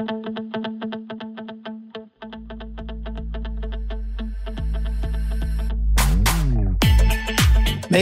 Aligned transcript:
May 0.00 0.06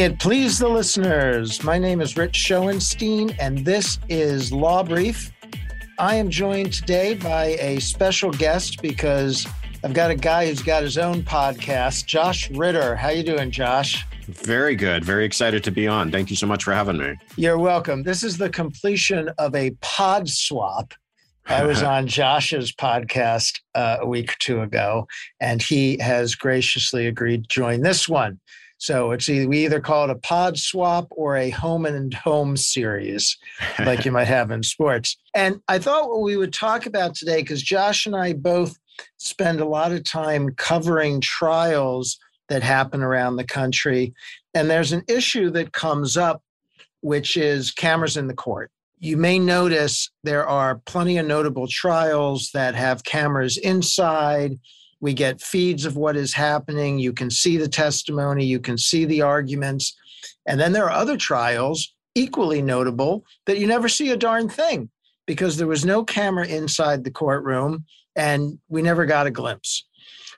it 0.04 0.20
please 0.20 0.60
the 0.60 0.68
listeners. 0.68 1.64
My 1.64 1.76
name 1.76 2.00
is 2.00 2.16
Rich 2.16 2.36
Schoenstein, 2.36 3.34
and 3.40 3.64
this 3.64 3.98
is 4.08 4.52
Law 4.52 4.84
Brief. 4.84 5.32
I 5.98 6.14
am 6.14 6.30
joined 6.30 6.72
today 6.72 7.14
by 7.14 7.56
a 7.58 7.80
special 7.80 8.30
guest 8.30 8.80
because 8.80 9.44
I've 9.82 9.94
got 9.94 10.12
a 10.12 10.14
guy 10.14 10.46
who's 10.46 10.62
got 10.62 10.84
his 10.84 10.98
own 10.98 11.22
podcast, 11.22 12.06
Josh 12.06 12.48
Ritter. 12.52 12.94
How 12.94 13.08
you 13.08 13.24
doing, 13.24 13.50
Josh? 13.50 14.06
Very 14.26 14.76
good. 14.76 15.04
Very 15.04 15.24
excited 15.24 15.64
to 15.64 15.72
be 15.72 15.88
on. 15.88 16.12
Thank 16.12 16.30
you 16.30 16.36
so 16.36 16.46
much 16.46 16.62
for 16.62 16.72
having 16.72 16.98
me. 16.98 17.14
You're 17.34 17.58
welcome. 17.58 18.04
This 18.04 18.22
is 18.22 18.36
the 18.36 18.50
completion 18.50 19.30
of 19.38 19.56
a 19.56 19.72
pod 19.80 20.28
swap. 20.28 20.94
I 21.48 21.64
was 21.64 21.82
on 21.82 22.06
Josh's 22.06 22.72
podcast 22.72 23.60
uh, 23.74 23.98
a 24.00 24.06
week 24.06 24.32
or 24.32 24.36
two 24.38 24.60
ago, 24.60 25.08
and 25.40 25.62
he 25.62 25.98
has 25.98 26.34
graciously 26.34 27.06
agreed 27.06 27.44
to 27.44 27.48
join 27.48 27.82
this 27.82 28.08
one. 28.08 28.38
So 28.78 29.10
it's 29.10 29.28
either, 29.28 29.48
we 29.48 29.64
either 29.64 29.80
call 29.80 30.04
it 30.04 30.10
a 30.10 30.14
pod 30.14 30.56
swap 30.56 31.08
or 31.10 31.36
a 31.36 31.50
home 31.50 31.84
and 31.84 32.14
home 32.14 32.56
series, 32.56 33.36
like 33.80 34.04
you 34.04 34.12
might 34.12 34.28
have 34.28 34.52
in 34.52 34.62
sports. 34.62 35.16
And 35.34 35.60
I 35.66 35.80
thought 35.80 36.08
what 36.08 36.22
we 36.22 36.36
would 36.36 36.52
talk 36.52 36.86
about 36.86 37.16
today, 37.16 37.42
because 37.42 37.60
Josh 37.60 38.06
and 38.06 38.14
I 38.14 38.34
both 38.34 38.76
spend 39.16 39.60
a 39.60 39.66
lot 39.66 39.92
of 39.92 40.04
time 40.04 40.54
covering 40.54 41.20
trials 41.20 42.18
that 42.48 42.62
happen 42.62 43.02
around 43.02 43.36
the 43.36 43.44
country. 43.44 44.14
And 44.54 44.70
there's 44.70 44.92
an 44.92 45.02
issue 45.08 45.50
that 45.50 45.72
comes 45.72 46.16
up, 46.16 46.42
which 47.00 47.36
is 47.36 47.72
cameras 47.72 48.16
in 48.16 48.28
the 48.28 48.34
court. 48.34 48.70
You 49.00 49.16
may 49.16 49.38
notice 49.38 50.10
there 50.24 50.46
are 50.46 50.80
plenty 50.86 51.18
of 51.18 51.26
notable 51.26 51.68
trials 51.68 52.50
that 52.52 52.74
have 52.74 53.04
cameras 53.04 53.56
inside 53.56 54.58
we 55.00 55.14
get 55.14 55.40
feeds 55.40 55.84
of 55.84 55.96
what 55.96 56.16
is 56.16 56.34
happening. 56.34 56.98
You 56.98 57.12
can 57.12 57.30
see 57.30 57.56
the 57.56 57.68
testimony, 57.68 58.44
you 58.44 58.60
can 58.60 58.76
see 58.76 59.04
the 59.04 59.22
arguments. 59.22 59.96
And 60.46 60.58
then 60.58 60.72
there 60.72 60.86
are 60.86 60.90
other 60.90 61.16
trials, 61.16 61.94
equally 62.14 62.62
notable, 62.62 63.24
that 63.46 63.58
you 63.58 63.66
never 63.66 63.88
see 63.88 64.10
a 64.10 64.16
darn 64.16 64.48
thing 64.48 64.90
because 65.26 65.56
there 65.56 65.66
was 65.66 65.84
no 65.84 66.04
camera 66.04 66.46
inside 66.46 67.04
the 67.04 67.10
courtroom 67.10 67.84
and 68.16 68.58
we 68.68 68.82
never 68.82 69.06
got 69.06 69.26
a 69.26 69.30
glimpse. 69.30 69.86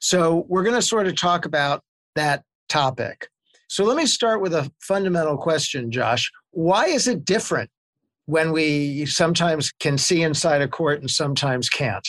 So 0.00 0.44
we're 0.48 0.64
going 0.64 0.74
to 0.74 0.82
sort 0.82 1.06
of 1.06 1.16
talk 1.16 1.44
about 1.44 1.82
that 2.16 2.44
topic. 2.68 3.28
So 3.68 3.84
let 3.84 3.96
me 3.96 4.06
start 4.06 4.40
with 4.40 4.52
a 4.52 4.70
fundamental 4.80 5.38
question, 5.38 5.92
Josh. 5.92 6.30
Why 6.50 6.86
is 6.86 7.06
it 7.06 7.24
different 7.24 7.70
when 8.30 8.52
we 8.52 9.04
sometimes 9.06 9.72
can 9.80 9.98
see 9.98 10.22
inside 10.22 10.62
a 10.62 10.68
court 10.68 11.00
and 11.00 11.10
sometimes 11.10 11.68
can't? 11.68 12.06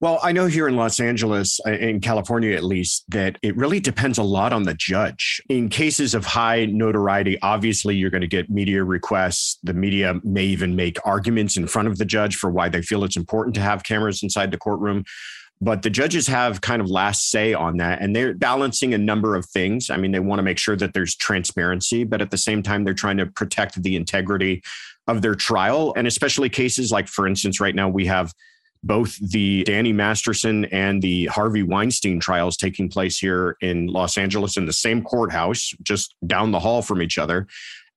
Well, 0.00 0.20
I 0.22 0.30
know 0.30 0.46
here 0.46 0.68
in 0.68 0.76
Los 0.76 1.00
Angeles, 1.00 1.58
uh, 1.66 1.72
in 1.72 2.00
California 2.00 2.54
at 2.54 2.62
least, 2.62 3.04
that 3.08 3.36
it 3.42 3.56
really 3.56 3.80
depends 3.80 4.16
a 4.16 4.22
lot 4.22 4.52
on 4.52 4.62
the 4.62 4.74
judge. 4.74 5.42
In 5.48 5.68
cases 5.68 6.14
of 6.14 6.24
high 6.24 6.66
notoriety, 6.66 7.36
obviously 7.42 7.96
you're 7.96 8.08
going 8.08 8.20
to 8.20 8.28
get 8.28 8.48
media 8.48 8.84
requests. 8.84 9.58
The 9.64 9.74
media 9.74 10.20
may 10.22 10.44
even 10.44 10.76
make 10.76 10.98
arguments 11.04 11.56
in 11.56 11.66
front 11.66 11.88
of 11.88 11.98
the 11.98 12.04
judge 12.04 12.36
for 12.36 12.48
why 12.48 12.68
they 12.68 12.80
feel 12.80 13.02
it's 13.02 13.16
important 13.16 13.56
to 13.56 13.60
have 13.60 13.82
cameras 13.82 14.22
inside 14.22 14.52
the 14.52 14.56
courtroom. 14.56 15.04
But 15.60 15.82
the 15.82 15.90
judges 15.90 16.28
have 16.28 16.60
kind 16.60 16.80
of 16.80 16.88
last 16.88 17.30
say 17.30 17.52
on 17.52 17.78
that, 17.78 18.00
and 18.00 18.14
they're 18.14 18.34
balancing 18.34 18.94
a 18.94 18.98
number 18.98 19.34
of 19.34 19.44
things. 19.46 19.90
I 19.90 19.96
mean, 19.96 20.12
they 20.12 20.20
want 20.20 20.38
to 20.38 20.44
make 20.44 20.58
sure 20.58 20.76
that 20.76 20.94
there's 20.94 21.16
transparency, 21.16 22.04
but 22.04 22.22
at 22.22 22.30
the 22.30 22.38
same 22.38 22.62
time, 22.62 22.84
they're 22.84 22.94
trying 22.94 23.16
to 23.16 23.26
protect 23.26 23.82
the 23.82 23.96
integrity 23.96 24.62
of 25.08 25.22
their 25.22 25.34
trial. 25.34 25.92
And 25.96 26.06
especially 26.06 26.48
cases 26.48 26.92
like, 26.92 27.08
for 27.08 27.26
instance, 27.26 27.60
right 27.60 27.74
now 27.74 27.88
we 27.88 28.06
have 28.06 28.32
both 28.84 29.16
the 29.18 29.64
Danny 29.64 29.92
Masterson 29.92 30.66
and 30.66 31.02
the 31.02 31.26
Harvey 31.26 31.64
Weinstein 31.64 32.20
trials 32.20 32.56
taking 32.56 32.88
place 32.88 33.18
here 33.18 33.56
in 33.60 33.88
Los 33.88 34.16
Angeles 34.16 34.56
in 34.56 34.66
the 34.66 34.72
same 34.72 35.02
courthouse, 35.02 35.74
just 35.82 36.14
down 36.26 36.52
the 36.52 36.60
hall 36.60 36.82
from 36.82 37.02
each 37.02 37.18
other. 37.18 37.48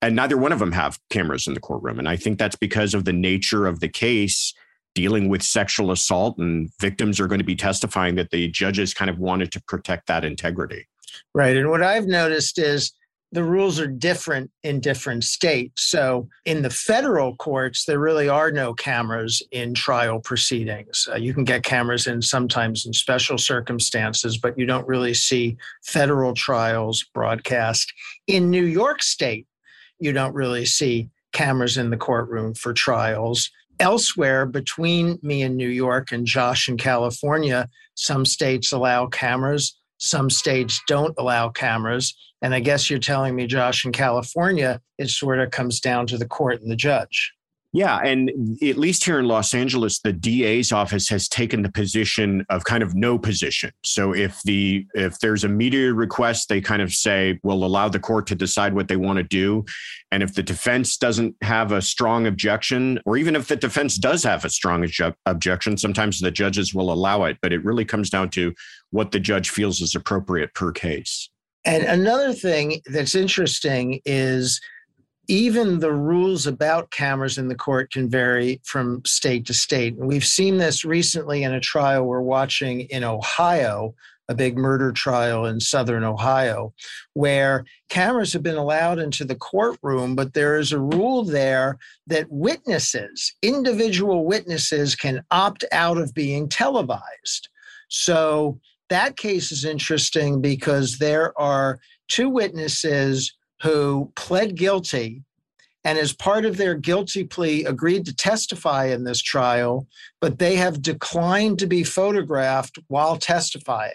And 0.01 0.16
neither 0.16 0.38
one 0.38 0.51
of 0.51 0.57
them 0.57 0.71
have 0.71 0.97
cameras 1.11 1.45
in 1.45 1.53
the 1.53 1.59
courtroom. 1.59 2.00
And 2.00 2.09
I 2.09 2.16
think 2.16 2.39
that's 2.39 2.55
because 2.55 2.95
of 2.95 3.05
the 3.05 3.13
nature 3.13 3.67
of 3.67 3.81
the 3.81 3.89
case 3.89 4.55
dealing 4.94 5.29
with 5.29 5.41
sexual 5.41 5.91
assault, 5.91 6.38
and 6.38 6.69
victims 6.79 7.19
are 7.19 7.28
going 7.28 7.40
to 7.40 7.46
be 7.46 7.56
testifying 7.56 8.16
that 8.16 8.31
the 8.31 8.47
judges 8.50 8.94
kind 8.94 9.09
of 9.09 9.19
wanted 9.19 9.52
to 9.52 9.62
protect 9.63 10.07
that 10.07 10.25
integrity. 10.25 10.88
Right. 11.34 11.57
And 11.57 11.69
what 11.69 11.84
I've 11.84 12.07
noticed 12.07 12.59
is 12.59 12.94
the 13.34 13.44
rules 13.44 13.80
are 13.80 13.88
different 13.88 14.51
in 14.63 14.81
different 14.81 15.24
states. 15.24 15.84
So 15.84 16.28
in 16.46 16.62
the 16.62 16.69
federal 16.69 17.35
courts, 17.38 17.85
there 17.85 18.00
really 18.00 18.28
are 18.28 18.51
no 18.51 18.74
cameras 18.74 19.41
in 19.51 19.74
trial 19.74 20.19
proceedings. 20.19 21.07
Uh, 21.09 21.16
you 21.16 21.34
can 21.34 21.46
get 21.46 21.63
cameras 21.63 22.07
in 22.07 22.22
sometimes 22.22 22.85
in 22.85 22.91
special 22.91 23.38
circumstances, 23.38 24.38
but 24.38 24.57
you 24.59 24.66
don't 24.66 24.88
really 24.88 25.13
see 25.13 25.56
federal 25.84 26.34
trials 26.34 27.06
broadcast. 27.13 27.94
In 28.28 28.50
New 28.50 28.66
York 28.66 29.01
State, 29.01 29.47
you 30.00 30.12
don't 30.12 30.34
really 30.34 30.66
see 30.66 31.09
cameras 31.31 31.78
in 31.78 31.90
the 31.90 31.97
courtroom 31.97 32.53
for 32.53 32.74
trials. 32.74 33.50
Elsewhere, 33.81 34.46
between 34.46 35.18
me 35.24 35.42
in 35.42 35.58
New 35.58 35.68
York 35.68 36.12
and 36.12 36.25
Josh 36.25 36.69
in 36.69 36.78
California, 36.78 37.68
some 37.96 38.25
states 38.25 38.72
allow 38.72 39.08
cameras, 39.08 39.75
some 39.97 40.30
states 40.30 40.80
don't 40.88 41.16
allow 41.18 41.50
cameras. 41.50 42.16
And 42.44 42.53
I 42.53 42.59
guess 42.59 42.90
you're 42.90 43.00
telling 43.00 43.36
me, 43.36 43.47
Josh, 43.47 43.84
in 43.84 43.92
California, 43.92 44.80
it 45.00 45.09
sort 45.09 45.40
of 45.40 45.50
comes 45.50 45.80
down 45.80 46.06
to 46.08 46.18
the 46.18 46.28
court 46.28 46.62
and 46.62 46.69
the 46.69 46.75
judge. 46.75 47.34
Yeah, 47.73 47.99
and 47.99 48.29
at 48.61 48.77
least 48.77 49.05
here 49.05 49.17
in 49.17 49.25
Los 49.25 49.53
Angeles, 49.53 49.99
the 49.99 50.11
DA's 50.11 50.73
office 50.73 51.07
has 51.07 51.29
taken 51.29 51.61
the 51.61 51.71
position 51.71 52.45
of 52.49 52.65
kind 52.65 52.83
of 52.83 52.95
no 52.95 53.17
position. 53.17 53.71
So 53.85 54.13
if 54.13 54.41
the 54.43 54.85
if 54.93 55.19
there's 55.19 55.45
a 55.45 55.49
media 55.49 55.93
request, 55.93 56.49
they 56.49 56.59
kind 56.59 56.81
of 56.81 56.91
say 56.91 57.39
we'll 57.43 57.63
allow 57.63 57.87
the 57.87 57.99
court 57.99 58.27
to 58.27 58.35
decide 58.35 58.73
what 58.73 58.89
they 58.89 58.97
want 58.97 59.17
to 59.17 59.23
do, 59.23 59.63
and 60.11 60.21
if 60.21 60.33
the 60.33 60.43
defense 60.43 60.97
doesn't 60.97 61.33
have 61.41 61.71
a 61.71 61.81
strong 61.81 62.27
objection, 62.27 62.99
or 63.05 63.15
even 63.15 63.37
if 63.37 63.47
the 63.47 63.55
defense 63.55 63.97
does 63.97 64.21
have 64.23 64.43
a 64.43 64.49
strong 64.49 64.85
objection, 65.25 65.77
sometimes 65.77 66.19
the 66.19 66.31
judges 66.31 66.73
will 66.73 66.91
allow 66.91 67.23
it. 67.23 67.38
But 67.41 67.53
it 67.53 67.63
really 67.63 67.85
comes 67.85 68.09
down 68.09 68.31
to 68.31 68.53
what 68.89 69.11
the 69.11 69.19
judge 69.19 69.49
feels 69.49 69.79
is 69.79 69.95
appropriate 69.95 70.53
per 70.55 70.73
case. 70.73 71.29
And 71.63 71.83
another 71.83 72.33
thing 72.33 72.81
that's 72.88 73.15
interesting 73.15 74.01
is 74.03 74.59
even 75.27 75.79
the 75.79 75.93
rules 75.93 76.47
about 76.47 76.91
cameras 76.91 77.37
in 77.37 77.47
the 77.47 77.55
court 77.55 77.91
can 77.91 78.09
vary 78.09 78.59
from 78.63 79.03
state 79.05 79.45
to 79.45 79.53
state. 79.53 79.95
We've 79.97 80.25
seen 80.25 80.57
this 80.57 80.83
recently 80.83 81.43
in 81.43 81.53
a 81.53 81.59
trial 81.59 82.05
we're 82.05 82.21
watching 82.21 82.81
in 82.81 83.03
Ohio, 83.03 83.93
a 84.27 84.35
big 84.35 84.57
murder 84.57 84.91
trial 84.91 85.45
in 85.45 85.59
southern 85.59 86.03
Ohio, 86.03 86.73
where 87.13 87.65
cameras 87.89 88.33
have 88.33 88.43
been 88.43 88.57
allowed 88.57 88.97
into 88.97 89.25
the 89.25 89.35
courtroom, 89.35 90.15
but 90.15 90.33
there 90.33 90.57
is 90.57 90.71
a 90.71 90.79
rule 90.79 91.23
there 91.23 91.77
that 92.07 92.31
witnesses, 92.31 93.35
individual 93.41 94.25
witnesses, 94.25 94.95
can 94.95 95.23
opt 95.31 95.63
out 95.71 95.97
of 95.97 96.13
being 96.13 96.47
televised. 96.49 97.49
So 97.89 98.59
that 98.89 99.17
case 99.17 99.51
is 99.51 99.65
interesting 99.65 100.41
because 100.41 100.97
there 100.97 101.38
are 101.39 101.79
two 102.07 102.29
witnesses 102.29 103.33
who 103.61 104.11
pled 104.16 104.55
guilty 104.55 105.23
and 105.83 105.97
as 105.97 106.13
part 106.13 106.45
of 106.45 106.57
their 106.57 106.75
guilty 106.75 107.23
plea 107.23 107.66
agreed 107.66 108.05
to 108.05 108.16
testify 108.16 108.85
in 108.85 109.03
this 109.03 109.22
trial 109.22 109.88
but 110.19 110.39
they 110.39 110.55
have 110.55 110.81
declined 110.81 111.59
to 111.59 111.67
be 111.67 111.83
photographed 111.83 112.77
while 112.88 113.17
testifying 113.17 113.94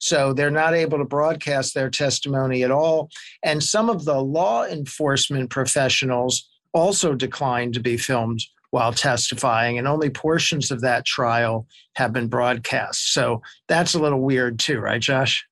so 0.00 0.32
they're 0.32 0.50
not 0.50 0.74
able 0.74 0.98
to 0.98 1.04
broadcast 1.04 1.74
their 1.74 1.90
testimony 1.90 2.62
at 2.62 2.70
all 2.70 3.08
and 3.42 3.62
some 3.62 3.90
of 3.90 4.04
the 4.04 4.20
law 4.20 4.64
enforcement 4.64 5.50
professionals 5.50 6.48
also 6.72 7.14
declined 7.14 7.74
to 7.74 7.80
be 7.80 7.96
filmed 7.96 8.40
while 8.70 8.92
testifying, 8.92 9.78
and 9.78 9.88
only 9.88 10.10
portions 10.10 10.70
of 10.70 10.82
that 10.82 11.04
trial 11.04 11.66
have 11.94 12.12
been 12.12 12.28
broadcast. 12.28 13.12
So 13.12 13.42
that's 13.66 13.94
a 13.94 13.98
little 13.98 14.20
weird 14.20 14.58
too, 14.58 14.78
right, 14.78 15.00
Josh? 15.00 15.46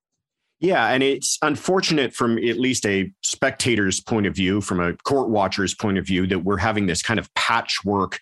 Yeah, 0.58 0.86
and 0.88 1.02
it's 1.02 1.38
unfortunate 1.42 2.14
from 2.14 2.38
at 2.38 2.58
least 2.58 2.86
a 2.86 3.12
spectator's 3.22 4.00
point 4.00 4.26
of 4.26 4.34
view, 4.34 4.60
from 4.62 4.80
a 4.80 4.94
court 4.94 5.28
watcher's 5.28 5.74
point 5.74 5.98
of 5.98 6.06
view, 6.06 6.26
that 6.28 6.44
we're 6.44 6.56
having 6.56 6.86
this 6.86 7.02
kind 7.02 7.20
of 7.20 7.32
patchwork 7.34 8.18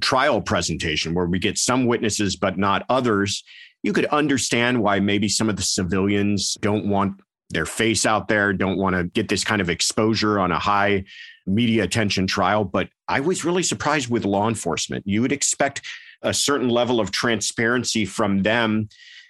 trial 0.00 0.40
presentation 0.40 1.14
where 1.14 1.26
we 1.26 1.38
get 1.38 1.58
some 1.58 1.86
witnesses 1.86 2.36
but 2.36 2.58
not 2.58 2.84
others. 2.88 3.44
You 3.82 3.92
could 3.92 4.06
understand 4.06 4.82
why 4.82 5.00
maybe 5.00 5.28
some 5.28 5.48
of 5.48 5.56
the 5.56 5.62
civilians 5.62 6.56
don't 6.60 6.88
want 6.88 7.20
their 7.50 7.66
face 7.66 8.04
out 8.04 8.28
there, 8.28 8.52
don't 8.52 8.78
want 8.78 8.96
to 8.96 9.04
get 9.04 9.28
this 9.28 9.44
kind 9.44 9.60
of 9.60 9.70
exposure 9.70 10.38
on 10.38 10.52
a 10.52 10.58
high 10.58 11.04
media 11.46 11.84
attention 11.84 12.26
trial. 12.26 12.64
But 12.64 12.88
I 13.08 13.20
was 13.20 13.44
really 13.44 13.62
surprised 13.62 14.10
with 14.10 14.24
law 14.24 14.48
enforcement. 14.48 15.06
You 15.06 15.22
would 15.22 15.32
expect 15.32 15.82
a 16.22 16.34
certain 16.34 16.68
level 16.68 17.00
of 17.00 17.10
transparency 17.10 18.04
from 18.04 18.42
them, 18.42 18.88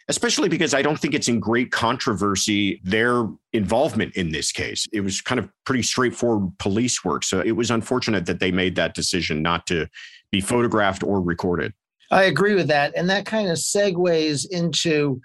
especially 0.08 0.48
because 0.48 0.72
I 0.72 0.82
don't 0.82 0.98
think 0.98 1.14
it's 1.14 1.28
in 1.28 1.38
great 1.38 1.70
controversy 1.70 2.80
their 2.82 3.28
involvement 3.52 4.16
in 4.16 4.32
this 4.32 4.52
case. 4.52 4.86
It 4.92 5.02
was 5.02 5.20
kind 5.20 5.38
of 5.38 5.48
pretty 5.64 5.82
straightforward 5.82 6.50
police 6.58 7.04
work. 7.04 7.24
So 7.24 7.40
it 7.40 7.52
was 7.52 7.70
unfortunate 7.70 8.26
that 8.26 8.40
they 8.40 8.50
made 8.50 8.74
that 8.76 8.94
decision 8.94 9.42
not 9.42 9.66
to 9.66 9.86
be 10.32 10.40
photographed 10.40 11.02
or 11.02 11.20
recorded. 11.20 11.74
I 12.10 12.24
agree 12.24 12.54
with 12.54 12.68
that. 12.68 12.94
And 12.96 13.10
that 13.10 13.26
kind 13.26 13.50
of 13.50 13.58
segues 13.58 14.46
into 14.50 15.20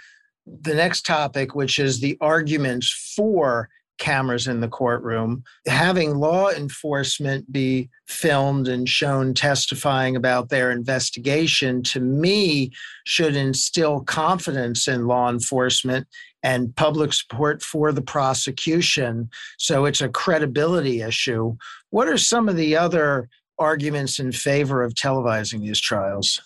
the 0.46 0.76
next 0.76 1.06
topic, 1.06 1.56
which 1.56 1.80
is 1.80 2.02
the 2.02 2.18
arguments 2.20 3.14
for 3.16 3.70
cameras 4.00 4.48
in 4.48 4.60
the 4.60 4.68
courtroom. 4.68 5.44
Having 5.68 6.16
law 6.16 6.50
enforcement 6.50 7.52
be 7.52 7.90
filmed 8.08 8.68
and 8.68 8.88
shown 8.88 9.34
testifying 9.34 10.16
about 10.16 10.50
their 10.50 10.72
investigation, 10.72 11.84
to 11.84 12.00
me, 12.00 12.72
should 13.06 13.36
instill 13.36 14.02
confidence 14.02 14.88
in 14.88 15.08
law 15.08 15.30
enforcement 15.30 16.08
and 16.44 16.76
public 16.76 17.14
support 17.14 17.62
for 17.64 17.92
the 17.92 18.02
prosecution. 18.02 19.30
So 19.58 19.86
it's 19.86 20.02
a 20.02 20.10
credibility 20.10 21.02
issue. 21.02 21.56
What 21.92 22.10
are 22.10 22.18
some 22.18 22.50
of 22.50 22.58
the 22.58 22.76
other 22.76 23.30
arguments 23.60 24.20
in 24.20 24.32
favor 24.32 24.84
of 24.84 24.94
televising 24.94 25.62
these 25.62 25.80
trials? 25.80 26.42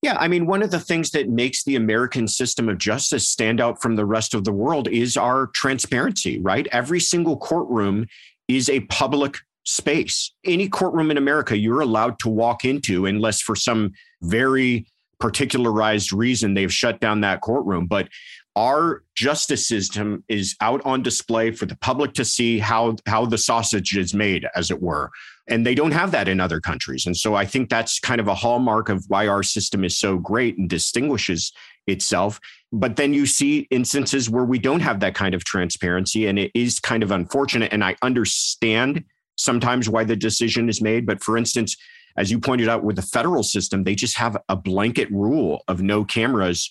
Yeah, 0.00 0.16
I 0.18 0.28
mean, 0.28 0.46
one 0.46 0.62
of 0.62 0.70
the 0.70 0.78
things 0.78 1.10
that 1.10 1.28
makes 1.28 1.64
the 1.64 1.74
American 1.74 2.28
system 2.28 2.68
of 2.68 2.78
justice 2.78 3.28
stand 3.28 3.60
out 3.60 3.82
from 3.82 3.96
the 3.96 4.06
rest 4.06 4.32
of 4.32 4.44
the 4.44 4.52
world 4.52 4.86
is 4.86 5.16
our 5.16 5.48
transparency, 5.48 6.38
right? 6.40 6.68
Every 6.70 7.00
single 7.00 7.36
courtroom 7.36 8.06
is 8.46 8.68
a 8.70 8.80
public 8.80 9.38
space. 9.64 10.32
Any 10.44 10.68
courtroom 10.68 11.10
in 11.10 11.16
America, 11.16 11.58
you're 11.58 11.80
allowed 11.80 12.20
to 12.20 12.28
walk 12.28 12.64
into, 12.64 13.06
unless 13.06 13.40
for 13.40 13.56
some 13.56 13.92
very 14.22 14.86
particularized 15.20 16.12
reason 16.12 16.54
they've 16.54 16.72
shut 16.72 17.00
down 17.00 17.22
that 17.22 17.40
courtroom. 17.40 17.86
But 17.86 18.08
our 18.56 19.04
justice 19.14 19.68
system 19.68 20.24
is 20.28 20.56
out 20.60 20.80
on 20.84 21.02
display 21.02 21.50
for 21.52 21.66
the 21.66 21.76
public 21.76 22.12
to 22.14 22.24
see 22.24 22.58
how 22.58 22.96
how 23.06 23.24
the 23.24 23.38
sausage 23.38 23.96
is 23.96 24.12
made 24.14 24.46
as 24.56 24.70
it 24.70 24.82
were. 24.82 25.10
And 25.48 25.64
they 25.64 25.74
don't 25.74 25.92
have 25.92 26.10
that 26.10 26.28
in 26.28 26.40
other 26.40 26.60
countries. 26.60 27.06
And 27.06 27.16
so 27.16 27.34
i 27.34 27.44
think 27.44 27.68
that's 27.68 28.00
kind 28.00 28.20
of 28.20 28.28
a 28.28 28.34
hallmark 28.34 28.88
of 28.88 29.04
why 29.08 29.28
our 29.28 29.42
system 29.42 29.84
is 29.84 29.96
so 29.96 30.18
great 30.18 30.58
and 30.58 30.68
distinguishes 30.68 31.52
itself. 31.86 32.40
But 32.72 32.96
then 32.96 33.14
you 33.14 33.26
see 33.26 33.66
instances 33.70 34.28
where 34.28 34.44
we 34.44 34.58
don't 34.58 34.80
have 34.80 35.00
that 35.00 35.14
kind 35.14 35.34
of 35.34 35.44
transparency 35.44 36.26
and 36.26 36.38
it 36.38 36.50
is 36.54 36.80
kind 36.80 37.02
of 37.02 37.10
unfortunate. 37.10 37.72
And 37.72 37.84
i 37.84 37.96
understand 38.02 39.04
sometimes 39.36 39.88
why 39.88 40.02
the 40.02 40.16
decision 40.16 40.68
is 40.68 40.82
made. 40.82 41.06
But 41.06 41.22
for 41.22 41.36
instance 41.36 41.76
as 42.16 42.32
you 42.32 42.40
pointed 42.40 42.68
out 42.68 42.82
with 42.82 42.96
the 42.96 43.02
federal 43.02 43.44
system 43.44 43.84
they 43.84 43.94
just 43.94 44.16
have 44.16 44.36
a 44.48 44.56
blanket 44.56 45.08
rule 45.12 45.62
of 45.68 45.80
no 45.80 46.04
cameras 46.04 46.68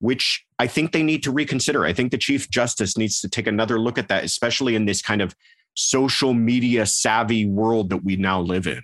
which 0.00 0.44
I 0.58 0.66
think 0.66 0.92
they 0.92 1.02
need 1.02 1.22
to 1.24 1.30
reconsider. 1.30 1.84
I 1.84 1.92
think 1.92 2.10
the 2.10 2.18
Chief 2.18 2.50
Justice 2.50 2.96
needs 2.96 3.20
to 3.20 3.28
take 3.28 3.46
another 3.46 3.78
look 3.78 3.98
at 3.98 4.08
that, 4.08 4.24
especially 4.24 4.74
in 4.74 4.86
this 4.86 5.02
kind 5.02 5.22
of 5.22 5.34
social 5.74 6.34
media 6.34 6.86
savvy 6.86 7.46
world 7.46 7.90
that 7.90 8.04
we 8.04 8.16
now 8.16 8.40
live 8.40 8.66
in. 8.66 8.82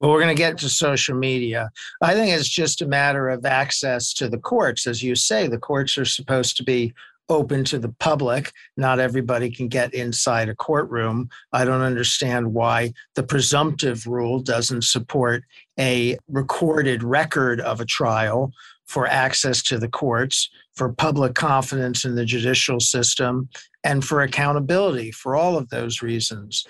Well, 0.00 0.10
we're 0.10 0.22
going 0.22 0.34
to 0.34 0.40
get 0.40 0.56
to 0.58 0.68
social 0.70 1.14
media. 1.14 1.70
I 2.00 2.14
think 2.14 2.32
it's 2.32 2.48
just 2.48 2.80
a 2.80 2.86
matter 2.86 3.28
of 3.28 3.44
access 3.44 4.14
to 4.14 4.28
the 4.28 4.38
courts. 4.38 4.86
As 4.86 5.02
you 5.02 5.14
say, 5.14 5.46
the 5.46 5.58
courts 5.58 5.98
are 5.98 6.06
supposed 6.06 6.56
to 6.56 6.64
be 6.64 6.94
open 7.28 7.64
to 7.64 7.78
the 7.78 7.90
public. 8.00 8.52
Not 8.76 8.98
everybody 8.98 9.50
can 9.50 9.68
get 9.68 9.94
inside 9.94 10.48
a 10.48 10.54
courtroom. 10.54 11.28
I 11.52 11.64
don't 11.64 11.82
understand 11.82 12.52
why 12.52 12.92
the 13.14 13.22
presumptive 13.22 14.06
rule 14.06 14.40
doesn't 14.40 14.84
support 14.84 15.44
a 15.78 16.18
recorded 16.28 17.02
record 17.02 17.60
of 17.60 17.80
a 17.80 17.86
trial 17.86 18.52
for 18.90 19.06
access 19.06 19.62
to 19.62 19.78
the 19.78 19.88
courts, 19.88 20.50
for 20.74 20.92
public 20.92 21.34
confidence 21.34 22.04
in 22.04 22.16
the 22.16 22.24
judicial 22.24 22.80
system, 22.80 23.48
and 23.84 24.04
for 24.04 24.22
accountability 24.22 25.12
for 25.12 25.36
all 25.36 25.56
of 25.56 25.68
those 25.68 26.02
reasons. 26.02 26.66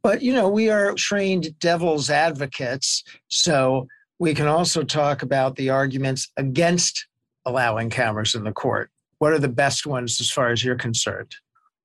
But, 0.00 0.22
you 0.22 0.32
know, 0.32 0.48
we 0.48 0.70
are 0.70 0.94
trained 0.94 1.58
devil's 1.58 2.10
advocates. 2.10 3.02
So 3.28 3.88
we 4.20 4.34
can 4.34 4.46
also 4.46 4.84
talk 4.84 5.22
about 5.22 5.56
the 5.56 5.70
arguments 5.70 6.30
against 6.36 7.08
allowing 7.44 7.90
cameras 7.90 8.36
in 8.36 8.44
the 8.44 8.52
court. 8.52 8.90
What 9.18 9.32
are 9.32 9.40
the 9.40 9.48
best 9.48 9.84
ones 9.84 10.20
as 10.20 10.30
far 10.30 10.50
as 10.50 10.62
you're 10.62 10.76
concerned? 10.76 11.34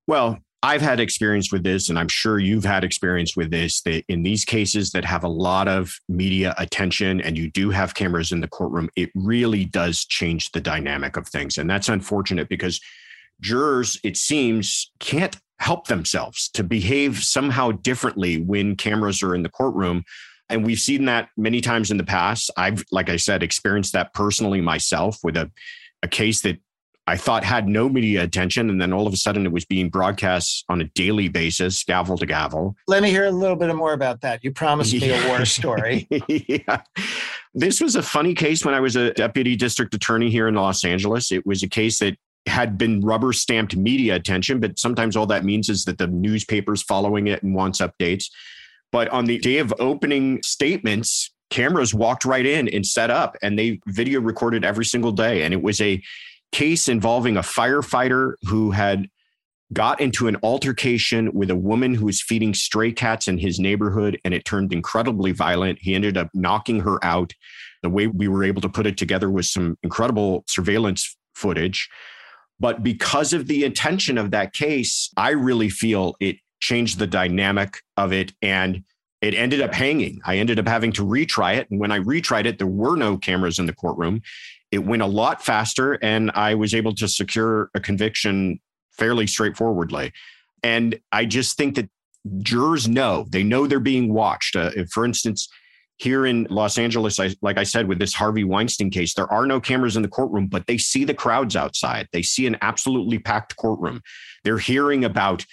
Well, 0.05 0.37
I've 0.61 0.81
had 0.81 0.99
experience 0.99 1.53
with 1.53 1.63
this, 1.63 1.87
and 1.87 1.97
I'm 1.97 2.09
sure 2.09 2.37
you've 2.37 2.65
had 2.65 2.83
experience 2.83 3.37
with 3.37 3.49
this. 3.49 3.81
That 3.81 4.03
in 4.09 4.23
these 4.23 4.43
cases 4.43 4.91
that 4.91 5.05
have 5.05 5.23
a 5.23 5.29
lot 5.29 5.69
of 5.69 5.93
media 6.09 6.53
attention 6.57 7.21
and 7.21 7.37
you 7.37 7.49
do 7.49 7.69
have 7.69 7.95
cameras 7.95 8.33
in 8.33 8.41
the 8.41 8.47
courtroom, 8.47 8.89
it 8.97 9.09
really 9.15 9.63
does 9.63 10.03
change 10.03 10.51
the 10.51 10.59
dynamic 10.59 11.15
of 11.15 11.27
things. 11.27 11.57
And 11.57 11.69
that's 11.69 11.87
unfortunate 11.87 12.49
because 12.49 12.81
jurors, 13.39 13.97
it 14.03 14.17
seems, 14.17 14.91
can't 14.99 15.37
help 15.59 15.87
themselves 15.87 16.49
to 16.49 16.63
behave 16.63 17.19
somehow 17.19 17.71
differently 17.71 18.41
when 18.41 18.75
cameras 18.75 19.23
are 19.23 19.35
in 19.35 19.43
the 19.43 19.49
courtroom. 19.49 20.03
And 20.49 20.65
we've 20.65 20.79
seen 20.79 21.05
that 21.05 21.29
many 21.37 21.61
times 21.61 21.89
in 21.89 21.97
the 21.97 22.03
past. 22.03 22.51
I've, 22.57 22.83
like 22.91 23.09
I 23.09 23.17
said, 23.17 23.43
experienced 23.43 23.93
that 23.93 24.13
personally 24.13 24.61
myself 24.61 25.19
with 25.23 25.37
a, 25.37 25.49
a 26.03 26.07
case 26.07 26.41
that 26.41 26.57
I 27.09 27.17
thought 27.17 27.43
had 27.43 27.67
no 27.67 27.89
media 27.89 28.21
attention. 28.21 28.69
And 28.69 28.79
then 28.79 28.93
all 28.93 29.07
of 29.07 29.13
a 29.13 29.17
sudden 29.17 29.43
it 29.43 29.51
was 29.51 29.65
being 29.65 29.89
broadcast 29.89 30.63
on 30.69 30.79
a 30.79 30.83
daily 30.83 31.27
basis, 31.27 31.83
gavel 31.83 32.19
to 32.19 32.25
gavel. 32.27 32.75
Let 32.87 33.01
me 33.01 33.09
hear 33.09 33.25
a 33.25 33.31
little 33.31 33.55
bit 33.55 33.73
more 33.75 33.93
about 33.93 34.21
that. 34.21 34.43
You 34.43 34.51
promised 34.51 34.93
me 34.93 35.09
a 35.09 35.27
war 35.27 35.43
story. 35.45 36.07
yeah. 36.27 36.81
This 37.55 37.81
was 37.81 37.95
a 37.95 38.03
funny 38.03 38.35
case 38.35 38.63
when 38.63 38.75
I 38.75 38.79
was 38.79 38.95
a 38.95 39.11
deputy 39.13 39.55
district 39.55 39.95
attorney 39.95 40.29
here 40.29 40.47
in 40.47 40.53
Los 40.53 40.85
Angeles. 40.85 41.31
It 41.31 41.47
was 41.47 41.63
a 41.63 41.67
case 41.67 41.97
that 41.97 42.15
had 42.45 42.77
been 42.77 43.01
rubber 43.01 43.33
stamped 43.33 43.75
media 43.75 44.13
attention, 44.13 44.59
but 44.59 44.77
sometimes 44.77 45.15
all 45.15 45.25
that 45.25 45.43
means 45.43 45.67
is 45.67 45.85
that 45.85 45.97
the 45.97 46.07
newspaper's 46.07 46.83
following 46.83 47.25
it 47.25 47.41
and 47.41 47.55
wants 47.55 47.81
updates. 47.81 48.25
But 48.91 49.09
on 49.09 49.25
the 49.25 49.39
day 49.39 49.57
of 49.57 49.73
opening 49.79 50.43
statements, 50.43 51.31
cameras 51.49 51.91
walked 51.91 52.25
right 52.25 52.45
in 52.45 52.67
and 52.69 52.85
set 52.85 53.09
up 53.09 53.35
and 53.41 53.57
they 53.57 53.79
video 53.87 54.21
recorded 54.21 54.63
every 54.63 54.85
single 54.85 55.11
day. 55.11 55.41
And 55.41 55.53
it 55.53 55.61
was 55.63 55.81
a 55.81 56.01
case 56.51 56.87
involving 56.87 57.37
a 57.37 57.41
firefighter 57.41 58.33
who 58.47 58.71
had 58.71 59.07
got 59.71 60.01
into 60.01 60.27
an 60.27 60.37
altercation 60.41 61.31
with 61.33 61.51
a 61.51 61.55
woman 61.55 61.93
who 61.93 62.05
was 62.05 62.21
feeding 62.21 62.53
stray 62.53 62.91
cats 62.91 63.27
in 63.27 63.37
his 63.37 63.59
neighborhood 63.59 64.19
and 64.25 64.33
it 64.33 64.45
turned 64.45 64.73
incredibly 64.73 65.31
violent. 65.31 65.77
He 65.79 65.93
ended 65.93 66.17
up 66.17 66.29
knocking 66.33 66.79
her 66.81 67.03
out. 67.05 67.33
The 67.83 67.89
way 67.89 68.07
we 68.07 68.27
were 68.27 68.43
able 68.43 68.61
to 68.61 68.69
put 68.69 68.87
it 68.87 68.97
together 68.97 69.29
was 69.29 69.51
some 69.51 69.77
incredible 69.83 70.43
surveillance 70.47 71.15
footage. 71.35 71.87
But 72.59 72.83
because 72.83 73.31
of 73.31 73.47
the 73.47 73.63
attention 73.63 74.17
of 74.17 74.31
that 74.31 74.53
case, 74.53 75.11
I 75.15 75.29
really 75.29 75.69
feel 75.69 76.15
it 76.19 76.37
changed 76.59 76.99
the 76.99 77.07
dynamic 77.07 77.77
of 77.95 78.11
it 78.11 78.33
and 78.41 78.83
it 79.21 79.33
ended 79.33 79.61
up 79.61 79.73
hanging. 79.73 80.19
I 80.25 80.37
ended 80.37 80.59
up 80.59 80.67
having 80.67 80.91
to 80.93 81.05
retry 81.05 81.57
it. 81.57 81.69
And 81.69 81.79
when 81.79 81.91
I 81.91 81.99
retried 81.99 82.45
it, 82.45 82.57
there 82.57 82.67
were 82.67 82.95
no 82.95 83.17
cameras 83.17 83.59
in 83.59 83.65
the 83.65 83.73
courtroom 83.73 84.21
it 84.71 84.79
went 84.79 85.01
a 85.01 85.07
lot 85.07 85.43
faster 85.43 85.93
and 86.01 86.31
I 86.31 86.55
was 86.55 86.73
able 86.73 86.93
to 86.95 87.07
secure 87.07 87.69
a 87.73 87.79
conviction 87.79 88.59
fairly 88.91 89.27
straightforwardly. 89.27 90.11
And 90.63 90.99
I 91.11 91.25
just 91.25 91.57
think 91.57 91.75
that 91.75 91.89
jurors 92.39 92.87
know, 92.87 93.25
they 93.29 93.43
know 93.43 93.65
they're 93.65 93.79
being 93.79 94.13
watched. 94.13 94.55
Uh, 94.55 94.71
for 94.91 95.05
instance, 95.05 95.47
here 95.97 96.25
in 96.25 96.47
Los 96.49 96.77
Angeles, 96.77 97.19
I, 97.19 97.35
like 97.41 97.57
I 97.57 97.63
said, 97.63 97.87
with 97.87 97.99
this 97.99 98.13
Harvey 98.13 98.43
Weinstein 98.43 98.89
case, 98.89 99.13
there 99.13 99.31
are 99.31 99.45
no 99.45 99.59
cameras 99.59 99.97
in 99.97 100.01
the 100.01 100.07
courtroom, 100.07 100.47
but 100.47 100.65
they 100.67 100.77
see 100.77 101.03
the 101.03 101.13
crowds 101.13 101.55
outside. 101.55 102.07
They 102.13 102.21
see 102.21 102.47
an 102.47 102.57
absolutely 102.61 103.19
packed 103.19 103.57
courtroom. 103.57 104.01
They're 104.43 104.57
hearing 104.59 105.03
about 105.03 105.45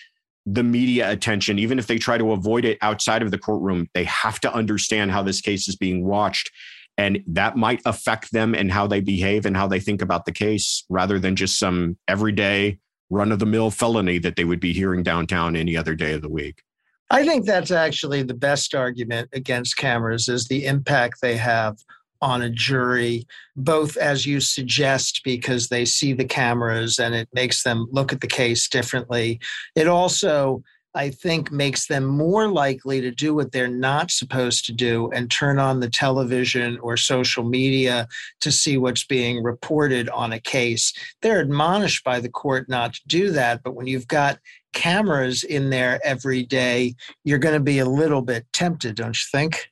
the 0.45 0.63
media 0.63 1.11
attention, 1.11 1.59
even 1.59 1.79
if 1.81 1.89
they 1.89 1.99
try 1.99 2.17
to 2.17 2.31
avoid 2.31 2.65
it 2.65 2.79
outside 2.81 3.23
of 3.23 3.33
the 3.33 3.39
courtroom, 3.39 3.89
they 3.95 4.05
have 4.05 4.39
to 4.41 4.55
understand 4.55 5.11
how 5.11 5.23
this 5.23 5.41
case 5.41 5.69
is 5.69 5.75
being 5.75 6.07
watched 6.07 6.53
and 6.99 7.23
that 7.27 7.57
might 7.57 7.83
affect 7.85 8.33
them 8.33 8.55
and 8.55 8.73
how 8.73 8.87
they 8.87 9.01
behave 9.01 9.47
and 9.47 9.57
how 9.57 9.67
they 9.67 9.81
think 9.81 10.03
about 10.03 10.25
the 10.25 10.33
case 10.33 10.85
rather 10.89 11.19
than 11.19 11.37
just 11.37 11.59
some 11.59 11.97
everyday 12.09 12.79
run 13.11 13.33
of 13.33 13.39
the 13.39 13.47
mill 13.47 13.71
felony 13.71 14.19
that 14.19 14.37
they 14.37 14.45
would 14.45 14.61
be 14.61 14.73
hearing 14.73 15.03
downtown 15.03 15.57
any 15.57 15.77
other 15.77 15.95
day 15.95 16.13
of 16.13 16.23
the 16.23 16.29
week. 16.29 16.63
I 17.11 17.25
think 17.25 17.47
that's 17.47 17.71
actually 17.71 18.23
the 18.23 18.35
best 18.35 18.75
argument 18.75 19.29
against 19.33 19.77
cameras 19.77 20.29
is 20.29 20.49
the 20.49 20.67
impact 20.67 21.19
they 21.23 21.37
have 21.37 21.77
on 22.23 22.43
a 22.43 22.51
jury, 22.51 23.27
both 23.55 23.97
as 23.97 24.27
you 24.27 24.41
suggest, 24.41 25.21
because 25.23 25.69
they 25.69 25.85
see 25.85 26.13
the 26.13 26.25
cameras 26.25 26.99
and 26.99 27.15
it 27.15 27.29
makes 27.33 27.63
them 27.63 27.87
look 27.93 28.13
at 28.13 28.23
the 28.23 28.27
case 28.27 28.69
differently. 28.69 29.39
It 29.75 29.87
also 29.87 30.63
I 30.97 31.11
think 31.11 31.53
makes 31.53 31.87
them 31.87 32.07
more 32.07 32.49
likely 32.49 33.03
to 33.03 33.11
do 33.11 33.35
what 33.35 33.53
they're 33.53 33.69
not 33.69 34.11
supposed 34.11 34.65
to 34.65 34.73
do 34.73 35.11
and 35.13 35.31
turn 35.31 35.59
on 35.59 35.81
the 35.81 35.91
television 35.91 36.79
or 36.79 36.97
social 36.97 37.45
media 37.45 38.09
to 38.41 38.51
see 38.51 38.79
what's 38.79 39.05
being 39.05 39.43
reported 39.43 40.09
on 40.09 40.33
a 40.33 40.41
case. 40.41 40.95
They're 41.21 41.41
admonished 41.41 42.03
by 42.03 42.21
the 42.21 42.31
court 42.31 42.69
not 42.71 42.95
to 42.95 43.01
do 43.07 43.31
that. 43.33 43.63
But 43.63 43.75
when 43.75 43.87
you've 43.87 44.09
got 44.09 44.39
cameras 44.73 45.45
in 45.45 45.69
there 45.69 46.01
every 46.03 46.43
day, 46.43 46.95
you're 47.25 47.39
going 47.39 47.55
to 47.55 47.61
be 47.61 47.79
a 47.79 47.87
little 47.87 48.23
bit 48.23 48.47
tempted, 48.55 48.97
don't 48.97 49.17
you 49.17 49.39
think? 49.39 49.71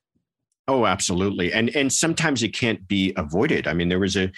Oh, 0.69 0.87
absolutely. 0.87 1.53
And 1.53 1.75
and 1.77 1.93
sometimes 1.93 2.43
it 2.43 2.55
can't 2.55 2.87
be 2.89 3.13
avoided. 3.17 3.67
I 3.67 3.75
mean, 3.75 3.89
there 3.89 3.99
was 3.99 4.17
a 4.17 4.31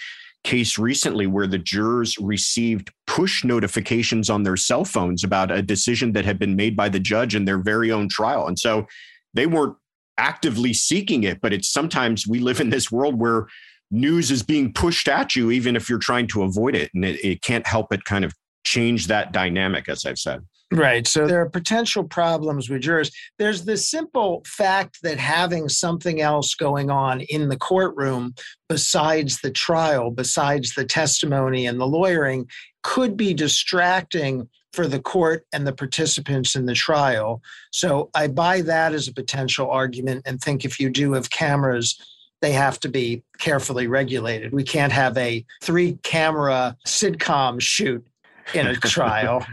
case 0.47 0.79
recently 0.79 1.27
where 1.27 1.45
the 1.45 1.57
jurors 1.57 2.17
received 2.19 2.89
push 3.05 3.43
notifications 3.43 4.29
on 4.29 4.43
their 4.43 4.55
cell 4.55 4.85
phones 4.85 5.21
about 5.25 5.51
a 5.51 5.61
decision 5.61 6.13
that 6.13 6.23
had 6.23 6.39
been 6.39 6.55
made 6.55 6.73
by 6.73 6.87
the 6.87 7.01
judge 7.01 7.35
in 7.35 7.43
their 7.43 7.57
very 7.57 7.91
own 7.91 8.07
trial. 8.07 8.47
And 8.47 8.57
so 8.57 8.87
they 9.33 9.45
weren't 9.45 9.75
actively 10.17 10.71
seeking 10.71 11.23
it, 11.23 11.41
but 11.41 11.51
it's 11.51 11.69
sometimes 11.69 12.25
we 12.25 12.39
live 12.39 12.61
in 12.61 12.69
this 12.69 12.89
world 12.89 13.19
where 13.19 13.47
news 13.91 14.31
is 14.31 14.41
being 14.41 14.71
pushed 14.71 15.09
at 15.09 15.35
you, 15.35 15.51
even 15.51 15.75
if 15.75 15.89
you're 15.89 15.99
trying 15.99 16.27
to 16.27 16.43
avoid 16.43 16.75
it. 16.75 16.91
And 16.93 17.03
it, 17.03 17.19
it 17.25 17.41
can't 17.41 17.67
help 17.67 17.87
but 17.89 18.05
kind 18.05 18.23
of 18.23 18.33
change 18.63 19.07
that 19.07 19.33
dynamic, 19.33 19.89
as 19.89 20.05
I've 20.05 20.17
said. 20.17 20.45
Right. 20.71 21.07
So 21.07 21.27
there 21.27 21.41
are 21.41 21.49
potential 21.49 22.03
problems 22.03 22.69
with 22.69 22.81
jurors. 22.81 23.11
There's 23.37 23.63
the 23.63 23.77
simple 23.77 24.43
fact 24.45 24.99
that 25.01 25.17
having 25.17 25.69
something 25.69 26.19
else 26.19 26.55
going 26.55 26.91
on 26.91 27.21
in 27.21 27.47
the 27.47 27.55
courtroom 27.55 28.35
besides 28.67 29.39
the 29.39 29.51
trial, 29.51 30.11
besides 30.11 30.73
the 30.73 30.83
testimony 30.83 31.65
and 31.65 31.79
the 31.79 31.87
lawyering, 31.87 32.47
could 32.83 33.15
be 33.15 33.33
distracting 33.33 34.49
for 34.73 34.87
the 34.87 34.99
court 34.99 35.45
and 35.53 35.65
the 35.65 35.71
participants 35.71 36.53
in 36.53 36.65
the 36.65 36.73
trial. 36.73 37.41
So 37.71 38.09
I 38.13 38.27
buy 38.27 38.59
that 38.61 38.93
as 38.93 39.07
a 39.07 39.13
potential 39.13 39.71
argument 39.71 40.23
and 40.25 40.41
think 40.41 40.65
if 40.65 40.81
you 40.81 40.89
do 40.89 41.13
have 41.13 41.29
cameras, 41.29 41.97
they 42.41 42.51
have 42.51 42.77
to 42.81 42.89
be 42.89 43.23
carefully 43.39 43.87
regulated. 43.87 44.51
We 44.51 44.63
can't 44.63 44.91
have 44.91 45.17
a 45.17 45.45
three 45.63 45.97
camera 46.03 46.75
sitcom 46.85 47.61
shoot 47.61 48.05
in 48.53 48.67
a 48.67 48.75
trial. 48.81 49.45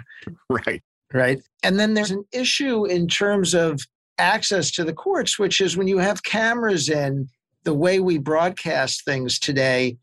right 0.50 0.82
right? 1.14 1.40
And 1.62 1.78
then 1.78 1.94
there's 1.94 2.10
an 2.10 2.24
issue 2.32 2.84
in 2.84 3.08
terms 3.08 3.54
of 3.54 3.80
access 4.18 4.70
to 4.72 4.84
the 4.84 4.92
courts, 4.92 5.38
which 5.38 5.60
is 5.60 5.76
when 5.76 5.88
you 5.88 5.98
have 5.98 6.24
cameras 6.24 6.88
in, 6.90 7.28
the 7.62 7.74
way 7.74 8.00
we 8.00 8.18
broadcast 8.18 9.04
things 9.04 9.38
today, 9.38 9.96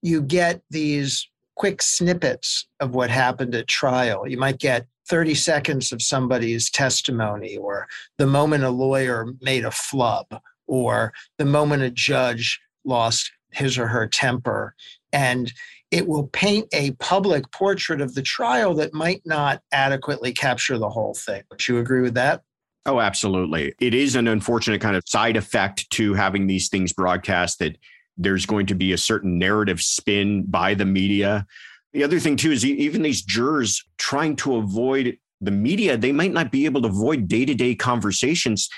you 0.00 0.22
get 0.22 0.62
these 0.70 1.28
quick 1.56 1.82
snippets 1.82 2.66
of 2.78 2.94
what 2.94 3.10
happened 3.10 3.54
at 3.54 3.66
trial. 3.66 4.28
You 4.28 4.38
might 4.38 4.58
get 4.58 4.86
30 5.08 5.34
seconds 5.34 5.92
of 5.92 6.00
somebody's 6.00 6.70
testimony, 6.70 7.56
or 7.56 7.88
the 8.16 8.26
moment 8.26 8.62
a 8.62 8.70
lawyer 8.70 9.26
made 9.40 9.64
a 9.64 9.72
flub, 9.72 10.26
or 10.68 11.12
the 11.36 11.44
moment 11.44 11.82
a 11.82 11.90
judge 11.90 12.60
lost 12.84 13.32
his 13.50 13.76
or 13.76 13.88
her 13.88 14.06
temper. 14.06 14.74
And 15.12 15.52
it 15.90 16.06
will 16.06 16.28
paint 16.28 16.68
a 16.72 16.92
public 16.92 17.50
portrait 17.52 18.00
of 18.00 18.14
the 18.14 18.22
trial 18.22 18.74
that 18.74 18.94
might 18.94 19.22
not 19.24 19.62
adequately 19.72 20.32
capture 20.32 20.78
the 20.78 20.88
whole 20.88 21.14
thing. 21.14 21.42
Would 21.50 21.66
you 21.66 21.78
agree 21.78 22.00
with 22.00 22.14
that? 22.14 22.42
Oh, 22.86 23.00
absolutely. 23.00 23.74
It 23.80 23.92
is 23.92 24.14
an 24.14 24.28
unfortunate 24.28 24.80
kind 24.80 24.96
of 24.96 25.02
side 25.06 25.36
effect 25.36 25.90
to 25.90 26.14
having 26.14 26.46
these 26.46 26.68
things 26.68 26.92
broadcast 26.92 27.58
that 27.58 27.76
there's 28.16 28.46
going 28.46 28.66
to 28.66 28.74
be 28.74 28.92
a 28.92 28.98
certain 28.98 29.38
narrative 29.38 29.80
spin 29.80 30.44
by 30.44 30.74
the 30.74 30.84
media. 30.84 31.46
The 31.92 32.04
other 32.04 32.20
thing, 32.20 32.36
too, 32.36 32.52
is 32.52 32.64
even 32.64 33.02
these 33.02 33.22
jurors 33.22 33.84
trying 33.98 34.36
to 34.36 34.56
avoid 34.56 35.18
the 35.40 35.50
media, 35.50 35.96
they 35.96 36.12
might 36.12 36.32
not 36.32 36.52
be 36.52 36.66
able 36.66 36.82
to 36.82 36.88
avoid 36.88 37.26
day 37.26 37.44
to 37.44 37.54
day 37.54 37.74
conversations. 37.74 38.68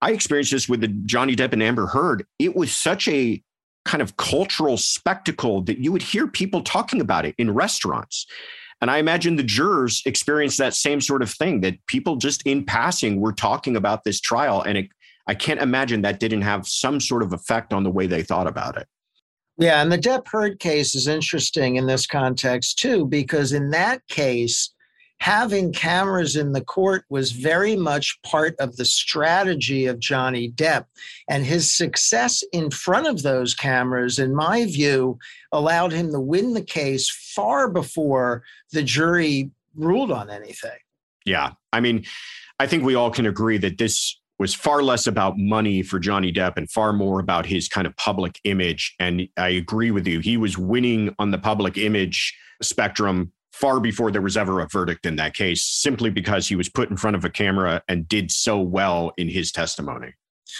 I 0.00 0.12
experienced 0.12 0.52
this 0.52 0.68
with 0.68 0.80
the 0.80 0.88
Johnny 0.88 1.34
Depp 1.34 1.52
and 1.52 1.62
Amber 1.62 1.86
Heard. 1.86 2.24
It 2.38 2.54
was 2.54 2.76
such 2.76 3.08
a 3.08 3.42
kind 3.84 4.02
of 4.02 4.16
cultural 4.16 4.76
spectacle 4.76 5.62
that 5.62 5.78
you 5.78 5.92
would 5.92 6.02
hear 6.02 6.26
people 6.26 6.62
talking 6.62 7.00
about 7.00 7.24
it 7.24 7.34
in 7.38 7.52
restaurants. 7.52 8.26
And 8.80 8.90
I 8.90 8.98
imagine 8.98 9.36
the 9.36 9.42
jurors 9.42 10.02
experienced 10.06 10.58
that 10.58 10.74
same 10.74 11.00
sort 11.00 11.22
of 11.22 11.30
thing 11.30 11.60
that 11.60 11.74
people 11.86 12.16
just 12.16 12.42
in 12.42 12.64
passing 12.64 13.20
were 13.20 13.32
talking 13.32 13.76
about 13.76 14.04
this 14.04 14.20
trial. 14.20 14.62
And 14.62 14.76
it, 14.76 14.88
I 15.26 15.34
can't 15.34 15.60
imagine 15.60 16.02
that 16.02 16.18
didn't 16.18 16.42
have 16.42 16.66
some 16.66 17.00
sort 17.00 17.22
of 17.22 17.32
effect 17.32 17.72
on 17.72 17.84
the 17.84 17.90
way 17.90 18.06
they 18.08 18.22
thought 18.22 18.48
about 18.48 18.76
it. 18.76 18.88
Yeah. 19.58 19.82
And 19.82 19.92
the 19.92 19.98
Depp 19.98 20.26
Heard 20.26 20.58
case 20.58 20.94
is 20.94 21.06
interesting 21.06 21.76
in 21.76 21.86
this 21.86 22.06
context, 22.06 22.78
too, 22.78 23.06
because 23.06 23.52
in 23.52 23.70
that 23.70 24.00
case, 24.08 24.71
having 25.22 25.72
cameras 25.72 26.34
in 26.34 26.52
the 26.52 26.60
court 26.60 27.04
was 27.08 27.30
very 27.30 27.76
much 27.76 28.20
part 28.24 28.56
of 28.58 28.74
the 28.74 28.84
strategy 28.84 29.86
of 29.86 30.00
Johnny 30.00 30.50
Depp. 30.50 30.86
And 31.30 31.46
his 31.46 31.70
success 31.70 32.42
in 32.52 32.72
front 32.72 33.06
of 33.06 33.22
those 33.22 33.54
cameras, 33.54 34.18
in 34.18 34.34
my 34.34 34.64
view, 34.64 35.20
allowed 35.52 35.92
him 35.92 36.10
to 36.10 36.18
win 36.18 36.54
the 36.54 36.64
case 36.64 37.08
far 37.36 37.70
before 37.70 38.42
the 38.72 38.82
jury 38.82 39.52
ruled 39.76 40.10
on 40.10 40.28
anything. 40.28 40.78
Yeah. 41.24 41.52
I 41.72 41.78
mean, 41.78 42.04
I 42.58 42.66
think 42.66 42.82
we 42.82 42.96
all 42.96 43.12
can 43.12 43.26
agree 43.26 43.58
that 43.58 43.78
this 43.78 44.20
was 44.40 44.56
far 44.56 44.82
less 44.82 45.06
about 45.06 45.38
money 45.38 45.84
for 45.84 46.00
Johnny 46.00 46.32
Depp 46.32 46.56
and 46.56 46.68
far 46.68 46.92
more 46.92 47.20
about 47.20 47.46
his 47.46 47.68
kind 47.68 47.86
of 47.86 47.96
public 47.96 48.40
image. 48.42 48.92
And 48.98 49.28
I 49.36 49.50
agree 49.50 49.92
with 49.92 50.08
you. 50.08 50.18
He 50.18 50.36
was 50.36 50.58
winning 50.58 51.14
on 51.20 51.30
the 51.30 51.38
public 51.38 51.78
image 51.78 52.36
spectrum 52.60 53.30
far 53.52 53.80
before 53.80 54.10
there 54.10 54.22
was 54.22 54.36
ever 54.36 54.60
a 54.60 54.68
verdict 54.68 55.06
in 55.06 55.16
that 55.16 55.34
case, 55.34 55.64
simply 55.64 56.10
because 56.10 56.48
he 56.48 56.56
was 56.56 56.68
put 56.68 56.90
in 56.90 56.96
front 56.96 57.16
of 57.16 57.24
a 57.24 57.30
camera 57.30 57.82
and 57.88 58.08
did 58.08 58.30
so 58.30 58.58
well 58.58 59.12
in 59.16 59.28
his 59.28 59.52
testimony. 59.52 60.12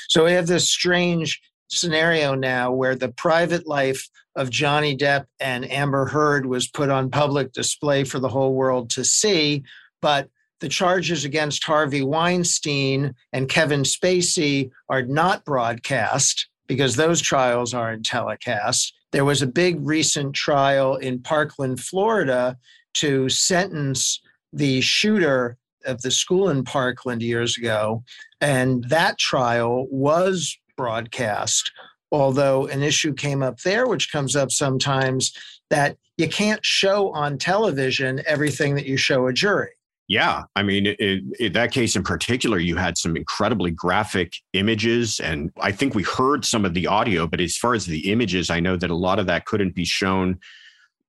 So 0.09 0.25
we 0.25 0.33
have 0.33 0.47
this 0.47 0.69
strange 0.69 1.41
scenario 1.69 2.35
now 2.35 2.71
where 2.71 2.95
the 2.95 3.09
private 3.09 3.67
life 3.67 4.09
of 4.37 4.51
Johnny 4.51 4.97
Depp 4.97 5.27
and 5.41 5.71
Amber 5.71 6.07
Heard 6.07 6.47
was 6.47 6.69
put 6.69 6.91
on 6.91 7.11
public 7.11 7.53
display 7.53 8.05
for 8.05 8.19
the 8.19 8.29
whole 8.29 8.55
world 8.55 8.91
to 8.91 9.05
see, 9.05 9.65
but 10.01 10.29
the 10.61 10.69
charges 10.69 11.25
against 11.25 11.65
Harvey 11.65 12.03
Weinstein 12.03 13.15
and 13.33 13.49
Kevin 13.49 13.83
Spacey 13.83 14.71
are 14.89 15.03
not 15.03 15.45
broadcast 15.45 16.49
because 16.69 16.95
those 16.95 17.21
trials 17.21 17.75
aren't 17.75 18.07
telecast. 18.07 18.95
There 19.11 19.25
was 19.25 19.43
a 19.43 19.47
big 19.47 19.77
recent 19.81 20.35
trial 20.35 20.97
in 20.97 21.21
Parkland, 21.21 21.81
Florida, 21.81 22.57
to 22.95 23.29
sentence 23.29 24.21
the 24.53 24.81
shooter 24.81 25.57
of 25.85 26.03
the 26.03 26.11
school 26.11 26.49
in 26.49 26.65
Parkland 26.65 27.23
years 27.23 27.57
ago. 27.57 28.05
And 28.41 28.85
that 28.85 29.19
trial 29.19 29.87
was 29.91 30.57
broadcast, 30.77 31.71
although 32.11 32.67
an 32.67 32.83
issue 32.83 33.15
came 33.15 33.43
up 33.43 33.61
there, 33.61 33.87
which 33.87 34.13
comes 34.13 34.37
up 34.37 34.51
sometimes, 34.51 35.33
that 35.71 35.97
you 36.19 36.29
can't 36.29 36.65
show 36.65 37.11
on 37.13 37.39
television 37.39 38.23
everything 38.27 38.75
that 38.75 38.87
you 38.87 38.97
show 38.97 39.27
a 39.27 39.33
jury. 39.33 39.71
Yeah, 40.09 40.43
I 40.57 40.63
mean, 40.63 40.87
in 40.87 41.53
that 41.55 41.73
case 41.73 41.97
in 41.97 42.03
particular, 42.03 42.59
you 42.59 42.77
had 42.77 42.99
some 42.99 43.17
incredibly 43.17 43.71
graphic 43.71 44.35
images, 44.53 45.21
and 45.21 45.51
I 45.61 45.73
think 45.73 45.95
we 45.95 46.03
heard 46.03 46.45
some 46.45 46.67
of 46.67 46.75
the 46.75 46.87
audio. 46.87 47.27
But 47.27 47.41
as 47.41 47.57
far 47.57 47.73
as 47.73 47.87
the 47.87 48.13
images, 48.13 48.51
I 48.51 48.61
know 48.61 48.77
that 48.77 48.91
a 48.91 48.95
lot 48.95 49.19
of 49.19 49.27
that 49.27 49.47
couldn't 49.47 49.75
be 49.75 49.87
shown 49.87 50.39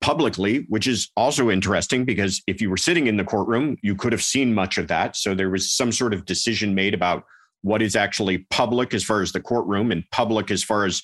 publicly, 0.03 0.65
which 0.67 0.86
is 0.86 1.10
also 1.15 1.50
interesting 1.50 2.03
because 2.03 2.41
if 2.45 2.60
you 2.60 2.69
were 2.69 2.75
sitting 2.75 3.07
in 3.07 3.15
the 3.15 3.24
courtroom, 3.24 3.77
you 3.81 3.95
could 3.95 4.12
have 4.12 4.22
seen 4.22 4.53
much 4.53 4.77
of 4.77 4.89
that. 4.89 5.15
So 5.15 5.33
there 5.33 5.50
was 5.50 5.72
some 5.72 5.93
sort 5.93 6.13
of 6.13 6.25
decision 6.25 6.75
made 6.75 6.93
about 6.93 7.24
what 7.62 7.81
is 7.81 7.95
actually 7.95 8.39
public 8.50 8.93
as 8.93 9.01
far 9.01 9.22
as 9.22 9.31
the 9.31 9.39
courtroom 9.39 9.93
and 9.93 10.03
public 10.12 10.51
as 10.51 10.62
far 10.62 10.86
as 10.86 11.01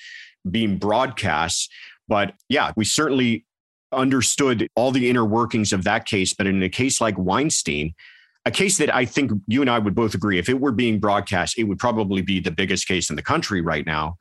being 0.52 0.78
broadcast. 0.78 1.72
But 2.10 2.34
yeah, 2.50 2.74
we 2.76 2.84
certainly 2.84 3.46
understood 3.94 4.68
all 4.76 4.92
the 4.92 5.10
inner 5.10 5.24
workings 5.24 5.72
of 5.72 5.86
that 5.86 6.04
case. 6.04 6.34
But 6.34 6.48
in 6.48 6.62
a 6.62 6.68
case 6.68 7.00
like 7.00 7.18
Weinstein, 7.18 7.94
a 8.46 8.52
case 8.52 8.78
that 8.80 8.94
I 8.94 9.06
think 9.06 9.32
you 9.48 9.62
and 9.62 9.70
I 9.70 9.80
would 9.80 9.96
both 9.96 10.14
agree, 10.14 10.40
if 10.40 10.50
it 10.50 10.60
were 10.60 10.74
being 10.74 11.00
broadcast, 11.00 11.58
it 11.58 11.64
would 11.64 11.80
probably 11.80 12.22
be 12.22 12.42
the 12.42 12.52
biggest 12.52 12.86
case 12.86 13.10
in 13.10 13.16
the 13.16 13.24
country 13.24 13.62
right 13.62 13.86
now. 13.86 14.18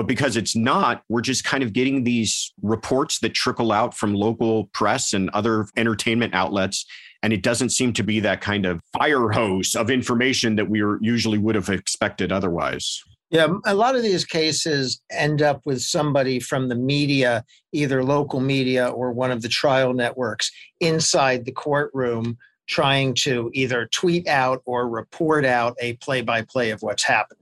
But 0.00 0.06
because 0.06 0.38
it's 0.38 0.56
not, 0.56 1.02
we're 1.10 1.20
just 1.20 1.44
kind 1.44 1.62
of 1.62 1.74
getting 1.74 2.04
these 2.04 2.54
reports 2.62 3.18
that 3.18 3.34
trickle 3.34 3.70
out 3.70 3.94
from 3.94 4.14
local 4.14 4.70
press 4.72 5.12
and 5.12 5.28
other 5.34 5.66
entertainment 5.76 6.32
outlets. 6.32 6.86
And 7.22 7.34
it 7.34 7.42
doesn't 7.42 7.68
seem 7.68 7.92
to 7.92 8.02
be 8.02 8.18
that 8.20 8.40
kind 8.40 8.64
of 8.64 8.80
fire 8.98 9.28
hose 9.28 9.74
of 9.74 9.90
information 9.90 10.56
that 10.56 10.70
we 10.70 10.82
usually 11.02 11.36
would 11.36 11.54
have 11.54 11.68
expected 11.68 12.32
otherwise. 12.32 13.02
Yeah, 13.28 13.48
a 13.66 13.74
lot 13.74 13.94
of 13.94 14.02
these 14.02 14.24
cases 14.24 15.02
end 15.10 15.42
up 15.42 15.66
with 15.66 15.82
somebody 15.82 16.40
from 16.40 16.70
the 16.70 16.76
media, 16.76 17.44
either 17.72 18.02
local 18.02 18.40
media 18.40 18.88
or 18.88 19.12
one 19.12 19.30
of 19.30 19.42
the 19.42 19.50
trial 19.50 19.92
networks, 19.92 20.50
inside 20.80 21.44
the 21.44 21.52
courtroom 21.52 22.38
trying 22.66 23.12
to 23.16 23.50
either 23.52 23.86
tweet 23.92 24.26
out 24.28 24.62
or 24.64 24.88
report 24.88 25.44
out 25.44 25.76
a 25.78 25.92
play 25.96 26.22
by 26.22 26.40
play 26.40 26.70
of 26.70 26.80
what's 26.80 27.02
happening. 27.02 27.39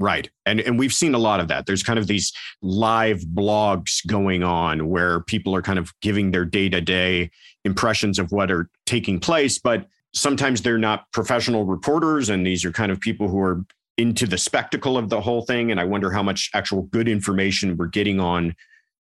Right. 0.00 0.30
And 0.46 0.60
and 0.60 0.78
we've 0.78 0.92
seen 0.92 1.14
a 1.14 1.18
lot 1.18 1.40
of 1.40 1.48
that. 1.48 1.66
There's 1.66 1.82
kind 1.82 1.98
of 1.98 2.06
these 2.06 2.32
live 2.62 3.20
blogs 3.22 4.06
going 4.06 4.44
on 4.44 4.88
where 4.88 5.20
people 5.20 5.54
are 5.54 5.62
kind 5.62 5.78
of 5.78 5.92
giving 6.00 6.30
their 6.30 6.44
day-to-day 6.44 7.30
impressions 7.64 8.18
of 8.18 8.30
what 8.30 8.50
are 8.50 8.70
taking 8.86 9.18
place, 9.18 9.58
but 9.58 9.86
sometimes 10.14 10.62
they're 10.62 10.78
not 10.78 11.10
professional 11.12 11.64
reporters 11.64 12.28
and 12.28 12.46
these 12.46 12.64
are 12.64 12.72
kind 12.72 12.92
of 12.92 13.00
people 13.00 13.28
who 13.28 13.40
are 13.40 13.64
into 13.96 14.26
the 14.26 14.38
spectacle 14.38 14.96
of 14.96 15.08
the 15.08 15.20
whole 15.20 15.42
thing 15.42 15.70
and 15.70 15.80
I 15.80 15.84
wonder 15.84 16.10
how 16.10 16.22
much 16.22 16.50
actual 16.54 16.82
good 16.82 17.08
information 17.08 17.76
we're 17.76 17.86
getting 17.86 18.20
on 18.20 18.54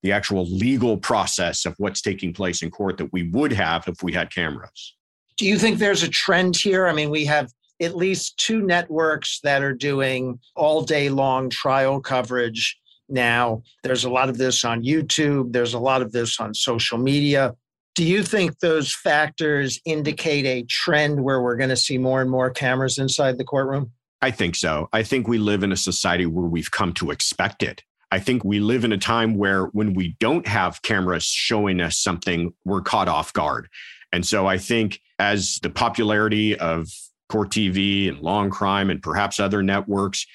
the 0.03 0.11
actual 0.11 0.45
legal 0.45 0.97
process 0.97 1.65
of 1.65 1.75
what's 1.77 2.01
taking 2.01 2.33
place 2.33 2.61
in 2.61 2.71
court 2.71 2.97
that 2.97 3.11
we 3.13 3.29
would 3.29 3.53
have 3.53 3.87
if 3.87 4.03
we 4.03 4.13
had 4.13 4.33
cameras. 4.33 4.95
Do 5.37 5.45
you 5.45 5.57
think 5.57 5.77
there's 5.77 6.03
a 6.03 6.09
trend 6.09 6.55
here? 6.55 6.87
I 6.87 6.93
mean, 6.93 7.09
we 7.09 7.25
have 7.25 7.51
at 7.81 7.95
least 7.95 8.37
two 8.37 8.61
networks 8.61 9.39
that 9.41 9.61
are 9.61 9.73
doing 9.73 10.39
all 10.55 10.81
day 10.81 11.09
long 11.09 11.49
trial 11.49 11.99
coverage 11.99 12.77
now. 13.09 13.63
There's 13.83 14.03
a 14.03 14.09
lot 14.09 14.29
of 14.29 14.37
this 14.37 14.65
on 14.65 14.83
YouTube, 14.83 15.53
there's 15.53 15.73
a 15.73 15.79
lot 15.79 16.01
of 16.01 16.11
this 16.11 16.39
on 16.39 16.53
social 16.53 16.97
media. 16.97 17.55
Do 17.95 18.03
you 18.03 18.21
think 18.21 18.59
those 18.59 18.93
factors 18.93 19.79
indicate 19.85 20.45
a 20.45 20.63
trend 20.69 21.23
where 21.23 21.41
we're 21.41 21.55
going 21.55 21.71
to 21.71 21.75
see 21.75 21.97
more 21.97 22.21
and 22.21 22.29
more 22.29 22.51
cameras 22.51 22.99
inside 22.99 23.37
the 23.37 23.43
courtroom? 23.43 23.91
I 24.21 24.31
think 24.31 24.55
so. 24.55 24.87
I 24.93 25.03
think 25.03 25.27
we 25.27 25.37
live 25.37 25.63
in 25.63 25.71
a 25.71 25.77
society 25.77 26.25
where 26.25 26.45
we've 26.45 26.71
come 26.71 26.93
to 26.93 27.11
expect 27.11 27.63
it. 27.63 27.83
I 28.11 28.19
think 28.19 28.43
we 28.43 28.59
live 28.59 28.83
in 28.83 28.91
a 28.91 28.97
time 28.97 29.35
where 29.35 29.65
when 29.67 29.93
we 29.93 30.15
don't 30.19 30.47
have 30.47 30.81
cameras 30.81 31.25
showing 31.25 31.81
us 31.81 31.97
something, 31.97 32.53
we're 32.65 32.81
caught 32.81 33.07
off 33.07 33.33
guard. 33.33 33.67
And 34.13 34.25
so 34.25 34.47
I 34.47 34.57
think 34.57 35.01
as 35.19 35.59
the 35.61 35.69
popularity 35.69 36.57
of 36.57 36.87
Court 37.29 37.49
TV 37.49 38.09
and 38.09 38.19
Law&Crime 38.19 38.89
and 38.89 39.01
perhaps 39.01 39.39
other 39.39 39.61
networks 39.61 40.25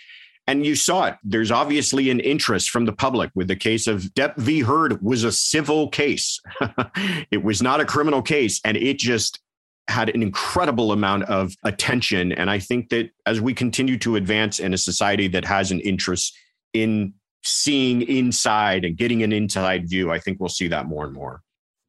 and 0.47 0.67
you 0.67 0.75
saw 0.75 1.07
it. 1.07 1.17
There's 1.23 1.51
obviously 1.51 2.11
an 2.11 2.21
interest 2.21 2.71
from 2.71 2.85
the 2.85 2.93
public 2.93 3.31
with 3.35 3.49
the 3.49 3.57
case 3.57 3.87
of 3.87 4.03
Depp 4.15 4.37
v. 4.37 4.61
Heard 4.61 5.01
was 5.03 5.25
a 5.25 5.33
civil 5.33 5.89
case. 5.89 6.41
it 7.31 7.45
was 7.45 7.63
not 7.63 7.81
a 7.81 7.85
criminal 7.85 8.23
case. 8.23 8.61
And 8.65 8.77
it 8.77 8.99
just 8.99 9.41
had 9.89 10.09
an 10.09 10.23
incredible 10.23 10.93
amount 10.93 11.25
of 11.25 11.55
attention. 11.65 12.33
And 12.33 12.51
I 12.51 12.59
think 12.59 12.89
that 12.91 13.11
as 13.25 13.41
we 13.41 13.55
continue 13.55 13.99
to 13.99 14.17
advance 14.17 14.59
in 14.59 14.75
a 14.75 14.79
society 14.79 15.29
that 15.29 15.45
has 15.45 15.71
an 15.71 15.81
interest 15.81 16.37
in 16.73 17.15
seeing 17.45 18.03
inside 18.03 18.85
and 18.85 18.97
getting 18.97 19.23
an 19.23 19.33
inside 19.33 19.89
view, 19.89 20.11
I 20.11 20.19
think 20.19 20.41
we'll 20.41 20.49
see 20.49 20.69
that 20.69 20.87
more 20.87 21.05
and 21.05 21.13
more. 21.13 21.43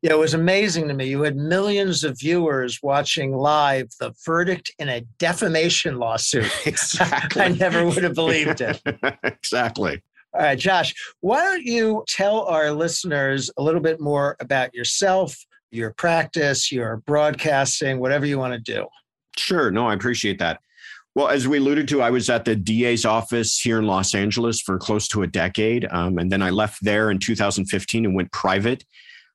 Yeah, 0.04 0.12
it 0.12 0.20
was 0.20 0.34
amazing 0.34 0.90
to 0.90 0.94
me. 0.94 1.06
You 1.06 1.22
had 1.22 1.38
millions 1.38 2.04
of 2.04 2.20
viewers 2.20 2.80
watching 2.84 3.32
live 3.38 3.88
the 4.02 4.14
verdict 4.26 4.70
in 4.78 4.90
a 4.90 5.00
defamation 5.18 5.98
lawsuit. 5.98 6.52
Exactly. 6.66 7.42
I 7.42 7.48
never 7.48 7.86
would 7.86 8.04
have 8.04 8.14
believed 8.14 8.60
it. 8.60 8.82
exactly. 9.24 10.04
All 10.34 10.42
right, 10.42 10.60
Josh, 10.60 10.94
why 11.22 11.42
don't 11.46 11.64
you 11.64 12.04
tell 12.10 12.42
our 12.42 12.72
listeners 12.72 13.50
a 13.58 13.64
little 13.64 13.80
bit 13.80 14.02
more 14.02 14.36
about 14.42 14.74
yourself, 14.74 15.38
your 15.72 15.92
practice, 15.92 16.70
your 16.70 16.98
broadcasting, 17.06 18.00
whatever 18.00 18.26
you 18.26 18.38
want 18.38 18.54
to 18.54 18.60
do? 18.60 18.86
Sure. 19.38 19.72
No, 19.72 19.88
I 19.88 19.94
appreciate 19.94 20.38
that. 20.40 20.60
Well, 21.16 21.30
as 21.30 21.48
we 21.48 21.60
alluded 21.60 21.88
to, 21.90 22.02
I 22.02 22.10
was 22.10 22.30
at 22.30 22.44
the 22.44 22.58
DA's 22.58 23.06
office 23.06 23.58
here 23.58 23.80
in 23.80 23.88
Los 23.88 24.14
Angeles 24.14 24.60
for 24.60 24.78
close 24.78 25.08
to 25.10 25.22
a 25.22 25.28
decade. 25.28 25.88
Um, 25.92 26.18
and 26.18 26.30
then 26.30 26.42
I 26.42 26.50
left 26.50 26.84
there 26.84 27.10
in 27.10 27.20
2015 27.20 28.04
and 28.04 28.16
went 28.16 28.34
private. 28.34 28.84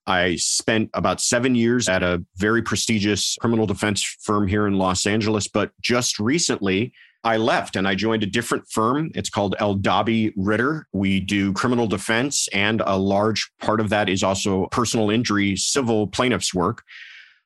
I 0.08 0.36
spent 0.36 0.88
about 0.94 1.20
seven 1.20 1.54
years 1.54 1.86
at 1.86 2.02
a 2.02 2.24
very 2.36 2.62
prestigious 2.62 3.36
criminal 3.40 3.66
defense 3.66 4.02
firm 4.22 4.48
here 4.48 4.66
in 4.66 4.78
Los 4.78 5.06
Angeles. 5.06 5.46
But 5.46 5.70
just 5.82 6.18
recently, 6.18 6.94
I 7.24 7.36
left 7.36 7.76
and 7.76 7.86
I 7.86 7.94
joined 7.94 8.22
a 8.22 8.26
different 8.26 8.64
firm. 8.70 9.10
It's 9.14 9.28
called 9.28 9.54
El 9.58 9.76
Dabe 9.76 10.32
Ritter. 10.34 10.86
We 10.94 11.20
do 11.20 11.52
criminal 11.52 11.86
defense, 11.86 12.48
and 12.54 12.80
a 12.86 12.96
large 12.96 13.50
part 13.60 13.80
of 13.80 13.90
that 13.90 14.08
is 14.08 14.22
also 14.22 14.66
personal 14.70 15.10
injury 15.10 15.56
civil 15.56 16.06
plaintiffs 16.06 16.54
work. 16.54 16.84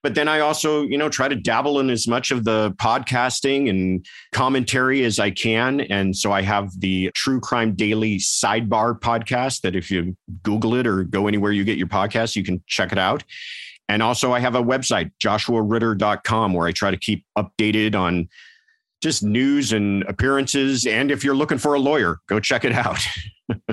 But 0.02 0.16
then 0.16 0.26
I 0.26 0.40
also, 0.40 0.82
you 0.82 0.98
know, 0.98 1.08
try 1.08 1.28
to 1.28 1.36
dabble 1.36 1.78
in 1.78 1.88
as 1.88 2.08
much 2.08 2.30
of 2.30 2.44
the 2.44 2.72
podcasting 2.72 3.70
and 3.70 4.04
commentary 4.32 5.04
as 5.04 5.20
I 5.20 5.30
can. 5.30 5.80
And 5.82 6.16
so 6.16 6.32
I 6.32 6.42
have 6.42 6.68
the 6.80 7.10
True 7.14 7.40
Crime 7.40 7.74
Daily 7.74 8.18
Sidebar 8.18 8.98
podcast 8.98 9.60
that 9.60 9.76
if 9.76 9.90
you 9.90 10.16
Google 10.42 10.74
it 10.74 10.86
or 10.86 11.04
go 11.04 11.28
anywhere 11.28 11.52
you 11.52 11.62
get 11.62 11.78
your 11.78 11.86
podcast, 11.86 12.34
you 12.34 12.42
can 12.42 12.62
check 12.66 12.90
it 12.90 12.98
out. 12.98 13.22
And 13.88 14.02
also 14.02 14.32
I 14.32 14.40
have 14.40 14.54
a 14.54 14.62
website, 14.62 15.12
joshuaritter.com, 15.22 16.52
where 16.52 16.66
I 16.66 16.72
try 16.72 16.90
to 16.90 16.96
keep 16.96 17.24
updated 17.38 17.94
on 17.94 18.28
just 19.02 19.22
news 19.22 19.72
and 19.72 20.02
appearances. 20.04 20.86
And 20.86 21.10
if 21.10 21.24
you're 21.24 21.36
looking 21.36 21.58
for 21.58 21.74
a 21.74 21.78
lawyer, 21.78 22.18
go 22.28 22.40
check 22.40 22.64
it 22.64 22.72
out. 22.72 23.04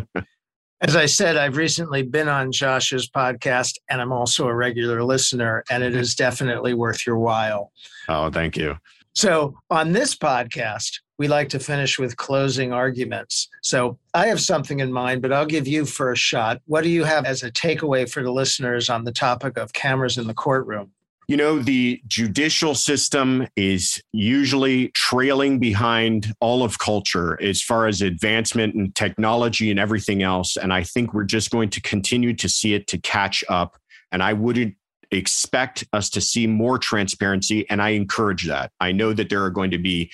As 0.81 0.95
I 0.95 1.07
said, 1.07 1.35
I've 1.35 1.57
recently 1.57 2.03
been 2.03 2.29
on 2.29 2.53
Josh's 2.53 3.09
podcast 3.09 3.73
and 3.89 4.01
I'm 4.01 4.13
also 4.13 4.47
a 4.47 4.55
regular 4.55 5.03
listener, 5.03 5.63
and 5.69 5.83
it 5.83 5.93
is 5.93 6.15
definitely 6.15 6.73
worth 6.73 7.05
your 7.05 7.17
while. 7.17 7.73
Oh, 8.07 8.29
thank 8.29 8.55
you. 8.55 8.77
So, 9.13 9.57
on 9.69 9.91
this 9.91 10.15
podcast, 10.15 10.99
we 11.17 11.27
like 11.27 11.49
to 11.49 11.59
finish 11.59 11.99
with 11.99 12.15
closing 12.15 12.71
arguments. 12.71 13.49
So, 13.61 13.99
I 14.13 14.27
have 14.27 14.39
something 14.39 14.79
in 14.79 14.93
mind, 14.93 15.21
but 15.21 15.33
I'll 15.33 15.45
give 15.45 15.67
you 15.67 15.83
first 15.83 16.21
shot. 16.21 16.61
What 16.65 16.85
do 16.85 16.89
you 16.89 17.03
have 17.03 17.25
as 17.25 17.43
a 17.43 17.51
takeaway 17.51 18.09
for 18.09 18.23
the 18.23 18.31
listeners 18.31 18.89
on 18.89 19.03
the 19.03 19.11
topic 19.11 19.57
of 19.57 19.73
cameras 19.73 20.17
in 20.17 20.27
the 20.27 20.33
courtroom? 20.33 20.91
You 21.29 21.37
know, 21.37 21.59
the 21.59 22.01
judicial 22.07 22.73
system 22.73 23.47
is 23.55 24.01
usually 24.11 24.87
trailing 24.95 25.59
behind 25.59 26.33
all 26.39 26.63
of 26.63 26.79
culture 26.79 27.39
as 27.39 27.61
far 27.61 27.85
as 27.85 28.01
advancement 28.01 28.73
and 28.73 28.95
technology 28.95 29.69
and 29.69 29.79
everything 29.79 30.23
else. 30.23 30.57
And 30.57 30.73
I 30.73 30.81
think 30.81 31.13
we're 31.13 31.25
just 31.25 31.51
going 31.51 31.69
to 31.69 31.81
continue 31.81 32.33
to 32.33 32.49
see 32.49 32.73
it 32.73 32.87
to 32.87 32.97
catch 32.97 33.43
up. 33.47 33.77
And 34.11 34.23
I 34.23 34.33
wouldn't 34.33 34.73
expect 35.11 35.85
us 35.93 36.09
to 36.09 36.19
see 36.19 36.47
more 36.47 36.79
transparency. 36.79 37.69
And 37.69 37.79
I 37.79 37.89
encourage 37.89 38.47
that. 38.47 38.71
I 38.79 38.91
know 38.91 39.13
that 39.13 39.29
there 39.29 39.43
are 39.43 39.51
going 39.51 39.69
to 39.69 39.77
be 39.77 40.09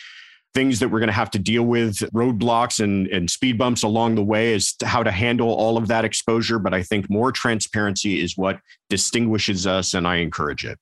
things 0.54 0.80
that 0.80 0.90
we're 0.90 1.00
going 1.00 1.08
to 1.08 1.14
have 1.14 1.32
to 1.32 1.40
deal 1.40 1.64
with, 1.64 2.00
roadblocks 2.14 2.84
and, 2.84 3.08
and 3.08 3.32
speed 3.32 3.58
bumps 3.58 3.84
along 3.84 4.16
the 4.16 4.24
way 4.24 4.54
as 4.54 4.74
to 4.74 4.86
how 4.86 5.02
to 5.02 5.12
handle 5.12 5.48
all 5.48 5.78
of 5.78 5.88
that 5.88 6.04
exposure. 6.04 6.60
But 6.60 6.74
I 6.74 6.84
think 6.84 7.10
more 7.10 7.32
transparency 7.32 8.22
is 8.22 8.36
what 8.36 8.60
distinguishes 8.90 9.66
us, 9.66 9.94
and 9.94 10.06
I 10.06 10.18
encourage 10.18 10.66
it. 10.66 10.78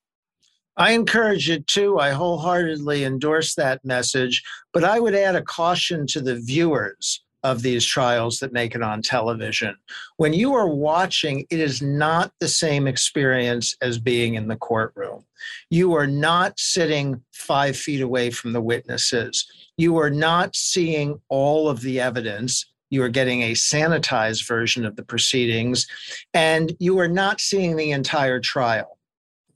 I 0.76 0.94
encourage 0.94 1.50
it 1.50 1.68
too. 1.68 2.00
I 2.00 2.12
wholeheartedly 2.12 3.04
endorse 3.04 3.56
that 3.56 3.86
message, 3.86 4.44
but 4.74 4.84
I 4.84 5.00
would 5.00 5.14
add 5.14 5.36
a 5.36 5.42
caution 5.42 6.08
to 6.08 6.22
the 6.22 6.36
viewers 6.36 7.22
of 7.44 7.62
these 7.62 7.86
trials 7.86 8.40
that 8.40 8.54
make 8.54 8.74
it 8.74 8.82
on 8.82 9.02
television. 9.02 9.76
When 10.18 10.34
you 10.34 10.54
are 10.56 10.68
watching, 10.68 11.46
it 11.50 11.60
is 11.60 11.82
not 11.82 12.32
the 12.40 12.48
same 12.48 12.88
experience 12.88 13.76
as 13.82 14.00
being 14.00 14.36
in 14.36 14.48
the 14.48 14.56
courtroom. 14.56 15.26
You 15.70 15.94
are 15.94 16.08
not 16.08 16.58
sitting 16.58 17.22
five 17.34 17.76
feet 17.76 18.02
away 18.02 18.32
from 18.32 18.54
the 18.54 18.62
witnesses. 18.62 19.46
You 19.78 19.98
are 19.98 20.10
not 20.10 20.56
seeing 20.56 21.20
all 21.28 21.68
of 21.68 21.82
the 21.82 22.00
evidence. 22.00 22.66
You 22.90 23.04
are 23.04 23.10
getting 23.10 23.42
a 23.44 23.52
sanitized 23.52 24.48
version 24.48 24.86
of 24.86 24.96
the 24.96 25.04
proceedings, 25.04 25.86
and 26.34 26.74
you 26.80 26.98
are 27.00 27.08
not 27.08 27.42
seeing 27.42 27.76
the 27.76 27.92
entire 27.92 28.40
trial 28.40 28.98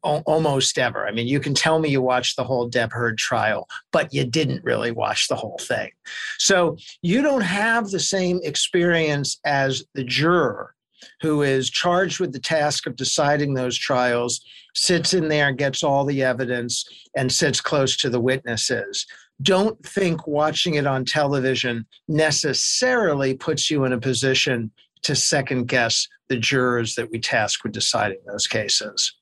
almost 0.03 0.77
ever. 0.77 1.07
I 1.07 1.11
mean, 1.11 1.27
you 1.27 1.39
can 1.39 1.53
tell 1.53 1.79
me 1.79 1.89
you 1.89 2.01
watched 2.01 2.35
the 2.35 2.43
whole 2.43 2.69
Depp 2.69 2.91
Heard 2.91 3.17
trial, 3.17 3.67
but 3.91 4.13
you 4.13 4.25
didn't 4.25 4.63
really 4.63 4.91
watch 4.91 5.27
the 5.27 5.35
whole 5.35 5.59
thing. 5.61 5.89
So 6.37 6.77
you 7.01 7.21
don't 7.21 7.41
have 7.41 7.89
the 7.89 7.99
same 7.99 8.39
experience 8.43 9.39
as 9.45 9.83
the 9.93 10.03
juror 10.03 10.73
who 11.21 11.41
is 11.41 11.69
charged 11.69 12.19
with 12.19 12.33
the 12.33 12.39
task 12.39 12.87
of 12.87 12.95
deciding 12.95 13.53
those 13.53 13.77
trials, 13.77 14.41
sits 14.73 15.13
in 15.13 15.27
there, 15.27 15.51
gets 15.51 15.83
all 15.83 16.05
the 16.05 16.23
evidence, 16.23 16.85
and 17.15 17.31
sits 17.31 17.61
close 17.61 17.97
to 17.97 18.09
the 18.09 18.19
witnesses. 18.19 19.05
Don't 19.41 19.83
think 19.85 20.25
watching 20.25 20.75
it 20.75 20.87
on 20.87 21.05
television 21.05 21.85
necessarily 22.07 23.35
puts 23.35 23.69
you 23.69 23.85
in 23.85 23.93
a 23.93 23.99
position 23.99 24.71
to 25.03 25.15
second 25.15 25.67
guess 25.67 26.07
the 26.29 26.37
jurors 26.37 26.95
that 26.95 27.11
we 27.11 27.19
task 27.19 27.63
with 27.63 27.71
deciding 27.71 28.17
those 28.25 28.47
cases 28.47 29.13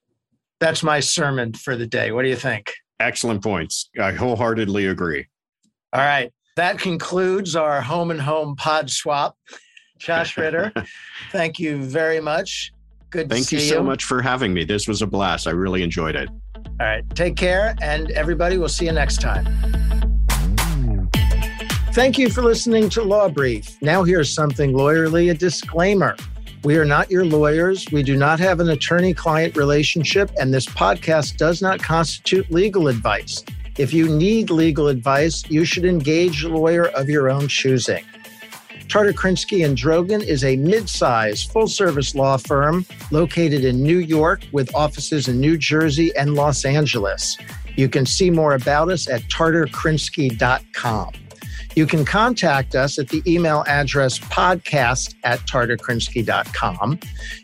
that's 0.60 0.84
my 0.84 1.00
sermon 1.00 1.54
for 1.54 1.76
the 1.76 1.88
day. 1.88 2.12
What 2.12 2.24
do 2.24 2.30
you 2.30 2.36
think? 2.36 2.72
Excellent 3.00 3.44
points. 3.44 3.90
I 4.00 4.12
wholeheartedly 4.12 4.88
agree. 4.88 5.28
All 5.94 6.02
right. 6.02 6.32
That 6.56 6.80
concludes 6.80 7.56
our 7.56 7.82
home 7.82 8.12
and 8.12 8.22
home 8.22 8.56
pod 8.56 8.90
swap. 8.90 9.38
Josh 9.98 10.38
Ritter, 10.38 10.72
thank 11.32 11.60
you 11.60 11.78
very 11.84 12.22
much. 12.22 12.72
Good 13.10 13.30
Thank 13.30 13.52
you 13.52 13.60
so 13.60 13.76
you. 13.76 13.84
much 13.84 14.04
for 14.04 14.22
having 14.22 14.54
me. 14.54 14.66
This 14.66 14.90
was 14.90 15.02
a 15.02 15.08
blast. 15.08 15.48
I 15.48 15.52
really 15.52 15.84
enjoyed 15.84 16.16
it. 16.18 16.28
All 16.56 16.66
right. 16.82 17.04
Take 17.16 17.38
care, 17.38 17.74
and 17.82 18.12
everybody, 18.12 18.58
we'll 18.58 18.68
see 18.68 18.86
you 18.86 18.92
next 18.92 19.22
time. 19.22 19.46
Thank 21.94 22.18
you 22.18 22.30
for 22.30 22.42
listening 22.42 22.90
to 22.90 23.04
Law 23.04 23.30
Brief. 23.30 23.82
Now, 23.82 24.04
here's 24.04 24.30
something 24.30 24.74
lawyerly 24.74 25.32
a 25.32 25.34
disclaimer. 25.34 26.18
We 26.66 26.78
are 26.78 26.86
not 26.86 27.12
your 27.12 27.24
lawyers. 27.26 27.86
We 27.92 28.02
do 28.02 28.18
not 28.18 28.40
have 28.40 28.60
an 28.60 28.70
attorney 28.70 29.14
client 29.14 29.56
relationship, 29.56 30.32
and 30.40 30.52
this 30.52 30.66
podcast 30.66 31.38
does 31.38 31.62
not 31.62 31.80
constitute 31.80 32.52
legal 32.52 32.88
advice. 32.88 33.46
If 33.78 33.94
you 33.94 34.10
need 34.10 34.50
legal 34.50 34.88
advice, 34.88 35.48
you 35.48 35.64
should 35.64 35.86
engage 35.86 36.44
a 36.44 36.50
lawyer 36.50 36.86
of 36.88 37.08
your 37.08 37.30
own 37.30 37.50
choosing. 37.50 38.04
Tarter 38.90 39.14
Krinsky 39.14 39.64
and 39.64 39.78
Drogin 39.78 40.24
is 40.24 40.44
a 40.44 40.56
mid-sized 40.56 41.52
full-service 41.52 42.16
law 42.16 42.38
firm 42.38 42.84
located 43.12 43.64
in 43.64 43.84
New 43.84 44.00
York 44.00 44.42
with 44.52 44.74
offices 44.74 45.28
in 45.28 45.40
New 45.40 45.58
Jersey 45.58 46.16
and 46.16 46.34
Los 46.34 46.66
Angeles. 46.66 47.38
You 47.76 47.90
can 47.90 48.08
see 48.08 48.32
more 48.32 48.56
about 48.56 48.90
us 48.90 49.08
at 49.08 49.22
tarterkrinsky.com. 49.24 51.12
You 51.76 51.86
can 51.86 52.06
contact 52.06 52.74
us 52.74 52.98
at 52.98 53.10
the 53.10 53.22
email 53.28 53.64
address 53.68 54.18
podcast 54.18 55.16
at 55.26 55.40
tarterkrinsky.com. 55.42 57.00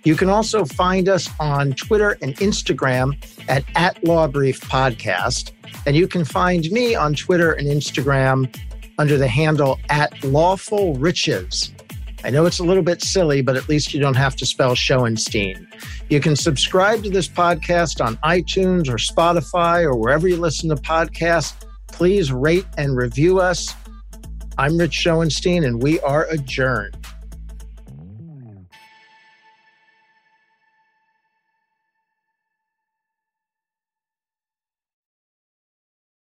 You 0.06 0.15
can 0.15 0.30
also 0.30 0.63
find 0.63 1.10
us 1.10 1.30
on 1.39 1.74
Twitter 1.74 2.17
and 2.22 2.36
Instagram 2.38 3.22
at, 3.50 3.65
at 3.76 4.02
Lawbrief 4.04 4.60
Podcast. 4.62 5.52
And 5.86 5.96
you 5.98 6.08
can 6.08 6.24
find 6.24 6.63
me 6.72 6.96
on 6.96 7.13
Twitter 7.13 7.52
and 7.52 7.67
Instagram 7.67 8.56
under 8.98 9.17
the 9.17 9.28
handle 9.28 9.80
at 9.89 10.24
Lawful 10.24 10.96
Riches. 10.96 11.74
I 12.24 12.30
know 12.30 12.46
it's 12.46 12.60
a 12.60 12.63
little 12.63 12.84
bit 12.84 13.02
silly, 13.02 13.41
but 13.41 13.58
at 13.58 13.67
least 13.67 13.94
you 13.94 14.00
don't 14.00 14.15
have 14.15 14.36
to 14.38 14.46
spell 14.46 14.76
Schoenstein. 14.76 15.67
You 16.10 16.20
can 16.20 16.36
subscribe 16.36 17.04
to 17.04 17.10
this 17.10 17.28
podcast 17.28 18.04
on 18.04 18.17
iTunes 18.17 18.88
or 18.88 18.98
Spotify 18.98 19.84
or 19.84 19.96
wherever 19.96 20.28
you 20.28 20.38
listen 20.38 20.70
to 20.70 20.76
podcasts. 20.76 21.54
Please 21.88 22.32
rate 22.32 22.67
and 22.78 22.96
review 22.96 23.39
us. 23.39 23.76
I'm 24.58 24.78
Rich 24.78 24.94
Schoenstein, 24.94 25.66
and 25.66 25.82
we 25.82 26.00
are 26.02 26.26
adjourned. 26.26 26.98